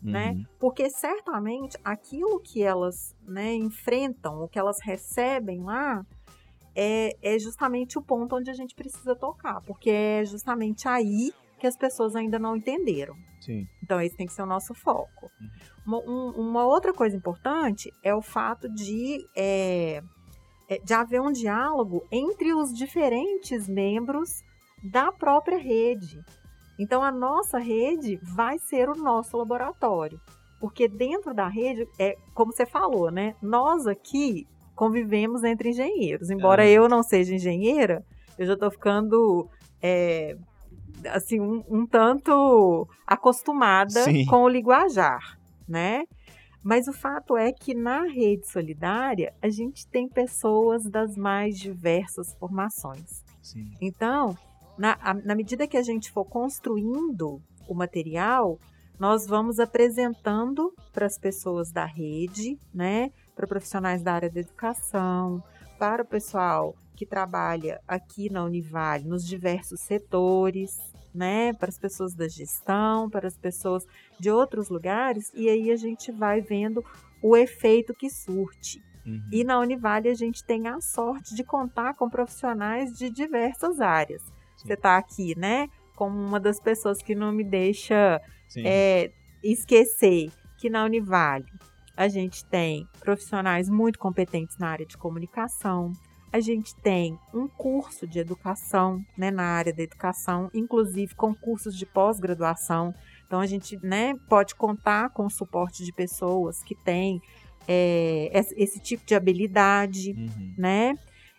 Né? 0.02 0.30
Uhum. 0.30 0.44
Porque 0.60 0.88
certamente 0.90 1.76
aquilo 1.84 2.40
que 2.40 2.62
elas 2.62 3.16
né, 3.26 3.54
enfrentam, 3.54 4.42
o 4.42 4.48
que 4.48 4.58
elas 4.58 4.78
recebem 4.80 5.62
lá, 5.62 6.04
é, 6.74 7.16
é 7.20 7.38
justamente 7.38 7.98
o 7.98 8.02
ponto 8.02 8.36
onde 8.36 8.50
a 8.50 8.54
gente 8.54 8.74
precisa 8.74 9.16
tocar, 9.16 9.60
porque 9.62 9.90
é 9.90 10.24
justamente 10.24 10.86
aí 10.86 11.32
que 11.58 11.66
as 11.66 11.76
pessoas 11.76 12.14
ainda 12.14 12.38
não 12.38 12.56
entenderam. 12.56 13.16
Sim. 13.40 13.66
Então, 13.82 14.00
esse 14.00 14.16
tem 14.16 14.26
que 14.26 14.32
ser 14.32 14.42
o 14.42 14.46
nosso 14.46 14.74
foco. 14.74 15.30
Uhum. 15.40 15.48
Uma, 15.86 15.98
um, 15.98 16.30
uma, 16.48 16.66
outra 16.66 16.92
coisa 16.92 17.16
importante 17.16 17.90
é 18.02 18.14
o 18.14 18.22
fato 18.22 18.68
de, 18.68 19.26
é, 19.34 20.02
é, 20.68 20.78
de 20.78 20.94
haver 20.94 21.20
um 21.20 21.32
diálogo 21.32 22.06
entre 22.12 22.52
os 22.54 22.72
diferentes 22.72 23.68
membros 23.68 24.42
da 24.82 25.10
própria 25.10 25.58
rede. 25.58 26.22
Então, 26.78 27.02
a 27.02 27.10
nossa 27.10 27.58
rede 27.58 28.18
vai 28.22 28.58
ser 28.58 28.88
o 28.88 28.94
nosso 28.94 29.36
laboratório. 29.36 30.20
Porque 30.60 30.88
dentro 30.88 31.32
da 31.34 31.48
rede, 31.48 31.86
é 31.98 32.16
como 32.34 32.52
você 32.52 32.66
falou, 32.66 33.10
né? 33.10 33.34
Nós 33.40 33.86
aqui 33.86 34.46
convivemos 34.74 35.42
entre 35.44 35.70
engenheiros. 35.70 36.30
Embora 36.30 36.62
Ah. 36.62 36.68
eu 36.68 36.88
não 36.88 37.02
seja 37.02 37.34
engenheira, 37.34 38.04
eu 38.38 38.46
já 38.46 38.54
estou 38.54 38.70
ficando 38.70 39.48
é, 39.82 40.36
assim 41.10 41.40
um, 41.40 41.64
um 41.68 41.86
tanto 41.86 42.88
acostumada 43.06 44.02
Sim. 44.02 44.24
com 44.26 44.42
o 44.42 44.48
linguajar, 44.48 45.38
né? 45.68 46.04
Mas 46.62 46.88
o 46.88 46.92
fato 46.92 47.36
é 47.36 47.52
que 47.52 47.72
na 47.74 48.02
rede 48.02 48.46
solidária 48.48 49.32
a 49.40 49.48
gente 49.48 49.86
tem 49.86 50.08
pessoas 50.08 50.84
das 50.84 51.16
mais 51.16 51.56
diversas 51.58 52.34
formações. 52.34 53.24
Sim. 53.40 53.70
Então, 53.80 54.36
na, 54.78 54.96
a- 55.00 55.14
na 55.14 55.34
medida 55.34 55.66
que 55.66 55.76
a 55.76 55.82
gente 55.82 56.10
for 56.10 56.24
construindo 56.24 57.40
o 57.68 57.74
material, 57.74 58.58
nós 58.98 59.26
vamos 59.26 59.60
apresentando 59.60 60.72
para 60.92 61.06
as 61.06 61.18
pessoas 61.18 61.70
da 61.70 61.84
rede, 61.84 62.58
né, 62.74 63.10
para 63.34 63.46
profissionais 63.46 64.02
da 64.02 64.12
área 64.14 64.30
da 64.30 64.40
educação, 64.40 65.42
para 65.78 66.02
o 66.02 66.06
pessoal 66.06 66.74
que 66.96 67.06
trabalha 67.06 67.80
aqui 67.86 68.28
na 68.30 68.42
Univale 68.44 69.04
nos 69.04 69.24
diversos 69.24 69.80
setores, 69.80 70.76
né, 71.14 71.52
para 71.52 71.68
as 71.68 71.78
pessoas 71.78 72.14
da 72.14 72.26
gestão, 72.28 73.08
para 73.08 73.28
as 73.28 73.36
pessoas 73.36 73.84
de 74.18 74.30
outros 74.30 74.68
lugares, 74.68 75.30
e 75.34 75.48
aí 75.48 75.70
a 75.70 75.76
gente 75.76 76.10
vai 76.10 76.40
vendo 76.40 76.84
o 77.22 77.36
efeito 77.36 77.94
que 77.94 78.10
surte. 78.10 78.82
Uhum. 79.06 79.22
E 79.32 79.44
na 79.44 79.58
Univale 79.60 80.08
a 80.08 80.14
gente 80.14 80.44
tem 80.44 80.66
a 80.68 80.80
sorte 80.80 81.34
de 81.34 81.44
contar 81.44 81.94
com 81.94 82.10
profissionais 82.10 82.92
de 82.92 83.08
diversas 83.10 83.80
áreas. 83.80 84.22
Sim. 84.58 84.66
Você 84.66 84.74
está 84.74 84.98
aqui, 84.98 85.38
né? 85.38 85.68
Como 85.96 86.16
uma 86.18 86.38
das 86.38 86.60
pessoas 86.60 87.00
que 87.02 87.14
não 87.14 87.32
me 87.32 87.42
deixa 87.44 88.20
é, 88.66 89.10
esquecer 89.42 90.30
que 90.58 90.68
na 90.68 90.84
Univale 90.84 91.46
a 91.96 92.08
gente 92.08 92.44
tem 92.44 92.86
profissionais 93.00 93.68
muito 93.68 93.98
competentes 93.98 94.56
na 94.58 94.68
área 94.68 94.86
de 94.86 94.96
comunicação. 94.96 95.92
A 96.32 96.40
gente 96.40 96.74
tem 96.76 97.18
um 97.34 97.48
curso 97.48 98.06
de 98.06 98.18
educação 98.18 99.02
né, 99.16 99.30
na 99.30 99.42
área 99.44 99.72
da 99.72 99.82
educação, 99.82 100.50
inclusive 100.54 101.14
com 101.14 101.34
cursos 101.34 101.74
de 101.76 101.86
pós-graduação. 101.86 102.94
Então 103.26 103.40
a 103.40 103.46
gente 103.46 103.78
né, 103.82 104.14
pode 104.28 104.54
contar 104.54 105.10
com 105.10 105.26
o 105.26 105.30
suporte 105.30 105.84
de 105.84 105.92
pessoas 105.92 106.62
que 106.62 106.74
têm 106.74 107.20
é, 107.70 108.30
esse- 108.32 108.54
esse 108.56 108.78
tipo 108.80 109.04
de 109.04 109.14
habilidade 109.14 110.12
Uhum. 110.12 110.54
né? 110.56 110.94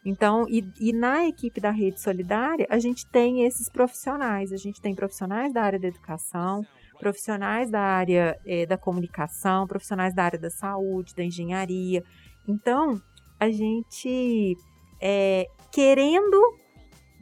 Então, 0.05 0.45
e, 0.47 0.65
e 0.79 0.93
na 0.93 1.27
equipe 1.27 1.59
da 1.59 1.71
Rede 1.71 1.99
Solidária, 1.99 2.65
a 2.69 2.79
gente 2.79 3.05
tem 3.05 3.45
esses 3.45 3.69
profissionais. 3.69 4.53
A 4.53 4.57
gente 4.57 4.81
tem 4.81 4.95
profissionais 4.95 5.53
da 5.53 5.61
área 5.61 5.79
da 5.79 5.87
educação, 5.87 6.65
profissionais 6.99 7.69
da 7.69 7.81
área 7.81 8.39
eh, 8.45 8.65
da 8.65 8.77
comunicação, 8.77 9.67
profissionais 9.67 10.13
da 10.13 10.23
área 10.23 10.39
da 10.39 10.49
saúde, 10.49 11.15
da 11.15 11.23
engenharia. 11.23 12.03
Então, 12.47 13.01
a 13.39 13.49
gente, 13.49 14.55
eh, 15.01 15.47
querendo, 15.71 16.37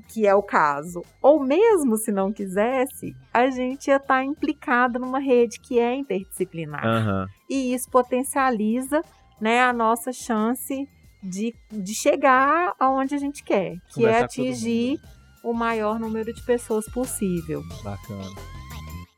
que 0.08 0.26
é 0.26 0.34
o 0.34 0.42
caso, 0.42 1.04
ou 1.22 1.44
mesmo 1.44 1.98
se 1.98 2.12
não 2.12 2.32
quisesse, 2.32 3.16
a 3.34 3.50
gente 3.50 3.88
ia 3.88 3.98
estar 3.98 4.24
implicado 4.24 5.00
numa 5.00 5.20
rede 5.20 5.60
que 5.60 5.80
é 5.80 5.94
interdisciplinar 5.94 6.86
Aham. 6.86 7.28
e 7.50 7.74
isso 7.74 7.90
potencializa 7.90 9.02
né, 9.40 9.62
a 9.62 9.74
nossa 9.74 10.12
chance 10.14 10.88
de, 11.22 11.56
de 11.72 11.94
chegar 11.94 12.74
aonde 12.80 13.16
a 13.16 13.18
gente 13.18 13.44
quer, 13.44 13.78
que 13.94 14.06
é 14.06 14.08
Conversar 14.08 14.26
atingir 14.26 15.00
o 15.44 15.54
maior 15.54 16.00
número 16.00 16.34
de 16.34 16.44
pessoas 16.44 16.86
possível. 16.92 17.64
Bacana. 17.84 18.36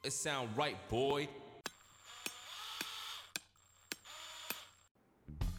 It 0.03 0.13
sound 0.13 0.49
right, 0.57 0.77
boy. 0.89 1.27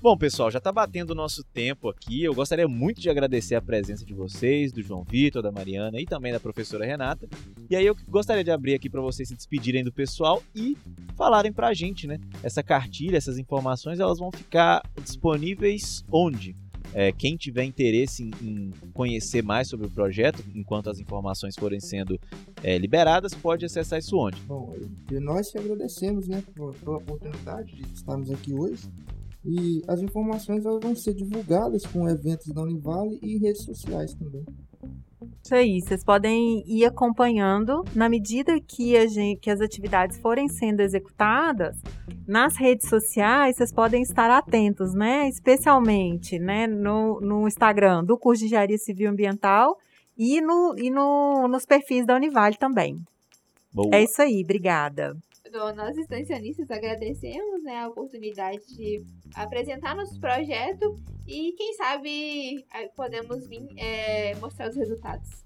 Bom, 0.02 0.16
pessoal, 0.16 0.50
já 0.50 0.56
está 0.56 0.72
batendo 0.72 1.10
o 1.10 1.14
nosso 1.14 1.44
tempo 1.44 1.90
aqui. 1.90 2.24
Eu 2.24 2.34
gostaria 2.34 2.66
muito 2.66 3.02
de 3.02 3.10
agradecer 3.10 3.54
a 3.54 3.60
presença 3.60 4.02
de 4.02 4.14
vocês, 4.14 4.72
do 4.72 4.80
João 4.80 5.04
Vitor, 5.04 5.42
da 5.42 5.52
Mariana 5.52 6.00
e 6.00 6.06
também 6.06 6.32
da 6.32 6.40
professora 6.40 6.86
Renata. 6.86 7.28
E 7.68 7.76
aí 7.76 7.84
eu 7.84 7.94
gostaria 8.08 8.42
de 8.42 8.50
abrir 8.50 8.72
aqui 8.72 8.88
para 8.88 9.02
vocês 9.02 9.28
se 9.28 9.34
despedirem 9.34 9.84
do 9.84 9.92
pessoal 9.92 10.42
e 10.56 10.74
falarem 11.18 11.52
para 11.52 11.68
a 11.68 11.74
gente, 11.74 12.06
né? 12.06 12.18
Essa 12.42 12.62
cartilha, 12.62 13.18
essas 13.18 13.36
informações, 13.36 14.00
elas 14.00 14.18
vão 14.18 14.32
ficar 14.32 14.82
disponíveis 15.04 16.02
onde? 16.10 16.56
É, 16.94 17.12
quem 17.12 17.36
tiver 17.36 17.64
interesse 17.64 18.22
em, 18.22 18.30
em 18.40 18.70
conhecer 18.94 19.42
mais 19.42 19.68
sobre 19.68 19.86
o 19.86 19.90
projeto, 19.90 20.42
enquanto 20.54 20.88
as 20.88 20.98
informações 20.98 21.54
forem 21.54 21.78
sendo 21.78 22.18
é, 22.62 22.78
liberadas, 22.78 23.34
pode 23.34 23.66
acessar 23.66 23.98
isso 23.98 24.16
onde? 24.16 24.40
Bom, 24.40 24.74
nós 25.10 25.52
que 25.52 25.58
agradecemos, 25.58 26.26
né, 26.26 26.42
pela 26.54 26.96
oportunidade 26.96 27.76
de 27.76 27.82
estarmos 27.92 28.30
aqui 28.30 28.54
hoje. 28.54 28.88
E 29.44 29.82
as 29.88 30.00
informações 30.00 30.64
elas 30.64 30.80
vão 30.82 30.94
ser 30.94 31.14
divulgadas 31.14 31.86
com 31.86 32.08
eventos 32.08 32.52
da 32.52 32.62
Univale 32.62 33.18
e 33.22 33.38
redes 33.38 33.64
sociais 33.64 34.14
também. 34.14 34.44
Isso 35.42 35.54
aí, 35.54 35.80
vocês 35.80 36.04
podem 36.04 36.62
ir 36.66 36.84
acompanhando 36.84 37.82
na 37.94 38.08
medida 38.08 38.60
que, 38.60 38.96
a 38.96 39.06
gente, 39.06 39.40
que 39.40 39.50
as 39.50 39.60
atividades 39.60 40.18
forem 40.18 40.48
sendo 40.48 40.80
executadas 40.80 41.76
nas 42.26 42.56
redes 42.56 42.88
sociais, 42.88 43.56
vocês 43.56 43.72
podem 43.72 44.02
estar 44.02 44.30
atentos, 44.30 44.94
né? 44.94 45.28
Especialmente 45.28 46.38
né, 46.38 46.66
no, 46.66 47.20
no 47.20 47.48
Instagram 47.48 48.04
do 48.04 48.16
curso 48.16 48.40
de 48.40 48.46
Engenharia 48.46 48.78
Civil 48.78 49.06
e 49.06 49.10
Ambiental 49.10 49.76
e, 50.16 50.40
no, 50.40 50.74
e 50.78 50.90
no, 50.90 51.48
nos 51.48 51.64
perfis 51.64 52.06
da 52.06 52.14
Univale 52.14 52.56
também. 52.56 53.00
Boa. 53.72 53.94
É 53.94 54.02
isso 54.02 54.20
aí, 54.20 54.42
obrigada. 54.44 55.16
Bom, 55.52 55.74
nós 55.74 55.96
extensionistas 55.96 56.70
agradecemos 56.70 57.62
né, 57.64 57.78
a 57.78 57.88
oportunidade 57.88 58.60
de 58.76 59.02
apresentar 59.34 59.96
nosso 59.96 60.20
projeto 60.20 61.00
e 61.26 61.52
quem 61.52 61.74
sabe 61.74 62.64
podemos 62.94 63.48
vir 63.48 63.66
eh, 63.76 64.34
mostrar 64.36 64.68
os 64.68 64.76
resultados. 64.76 65.44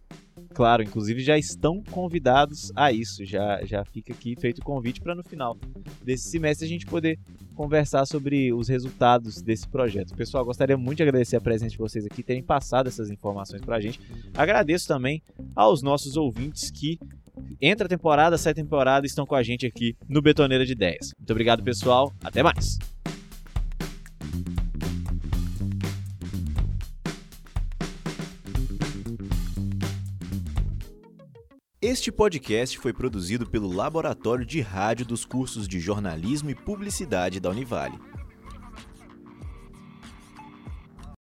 Claro, 0.52 0.82
inclusive 0.82 1.20
já 1.20 1.38
estão 1.38 1.82
convidados 1.90 2.72
a 2.74 2.92
isso. 2.92 3.24
Já, 3.24 3.64
já 3.64 3.84
fica 3.84 4.12
aqui 4.12 4.34
feito 4.38 4.58
o 4.58 4.64
convite 4.64 5.00
para 5.00 5.14
no 5.14 5.22
final 5.22 5.56
desse 6.02 6.28
semestre 6.28 6.66
a 6.66 6.68
gente 6.68 6.86
poder 6.86 7.18
conversar 7.54 8.04
sobre 8.04 8.52
os 8.52 8.68
resultados 8.68 9.40
desse 9.40 9.68
projeto. 9.68 10.14
Pessoal, 10.14 10.44
gostaria 10.44 10.76
muito 10.76 10.98
de 10.98 11.02
agradecer 11.04 11.36
a 11.36 11.40
presença 11.40 11.70
de 11.70 11.78
vocês 11.78 12.04
aqui, 12.04 12.22
terem 12.22 12.42
passado 12.42 12.88
essas 12.88 13.10
informações 13.10 13.62
para 13.62 13.76
a 13.76 13.80
gente. 13.80 14.00
Agradeço 14.36 14.88
também 14.88 15.22
aos 15.54 15.82
nossos 15.82 16.16
ouvintes 16.16 16.70
que 16.70 16.98
entra 17.60 17.88
temporada, 17.88 18.38
sai 18.38 18.54
temporada, 18.54 19.06
estão 19.06 19.26
com 19.26 19.34
a 19.34 19.42
gente 19.42 19.66
aqui 19.66 19.96
no 20.08 20.22
Betoneira 20.22 20.64
de 20.64 20.72
Ideias. 20.72 21.12
Muito 21.18 21.30
obrigado, 21.30 21.62
pessoal. 21.62 22.12
Até 22.22 22.42
mais. 22.42 22.78
Este 31.86 32.10
podcast 32.10 32.78
foi 32.78 32.94
produzido 32.94 33.46
pelo 33.46 33.70
Laboratório 33.70 34.46
de 34.46 34.62
Rádio 34.62 35.04
dos 35.04 35.26
cursos 35.26 35.68
de 35.68 35.78
Jornalismo 35.78 36.48
e 36.48 36.54
Publicidade 36.54 37.38
da 37.38 37.50
Univale. 37.50 37.98